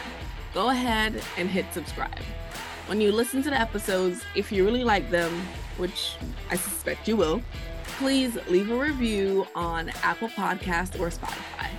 go 0.52 0.68
ahead 0.68 1.22
and 1.38 1.48
hit 1.48 1.64
subscribe. 1.72 2.18
When 2.86 3.00
you 3.00 3.12
listen 3.12 3.42
to 3.44 3.50
the 3.50 3.58
episodes, 3.58 4.22
if 4.34 4.52
you 4.52 4.64
really 4.64 4.84
like 4.84 5.10
them, 5.10 5.32
which 5.78 6.16
I 6.50 6.56
suspect 6.56 7.08
you 7.08 7.16
will, 7.16 7.40
please 7.98 8.38
leave 8.48 8.70
a 8.70 8.76
review 8.76 9.46
on 9.54 9.90
Apple 10.02 10.28
Podcast 10.28 11.00
or 11.00 11.08
Spotify. 11.08 11.70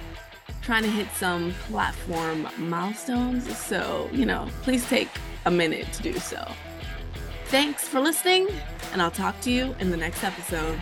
trying 0.61 0.83
to 0.83 0.89
hit 0.89 1.07
some 1.13 1.53
platform 1.69 2.45
milestones, 2.57 3.57
so, 3.57 4.09
you 4.11 4.25
know, 4.25 4.49
please 4.63 4.85
take 4.89 5.07
a 5.45 5.51
minute 5.51 5.87
to 5.93 6.03
do 6.03 6.13
so. 6.19 6.45
Thanks 7.45 7.87
for 7.87 8.01
listening, 8.01 8.49
and 8.91 9.01
I'll 9.01 9.09
talk 9.09 9.39
to 9.41 9.51
you 9.51 9.73
in 9.79 9.91
the 9.91 9.97
next 9.97 10.25
episode. 10.25 10.77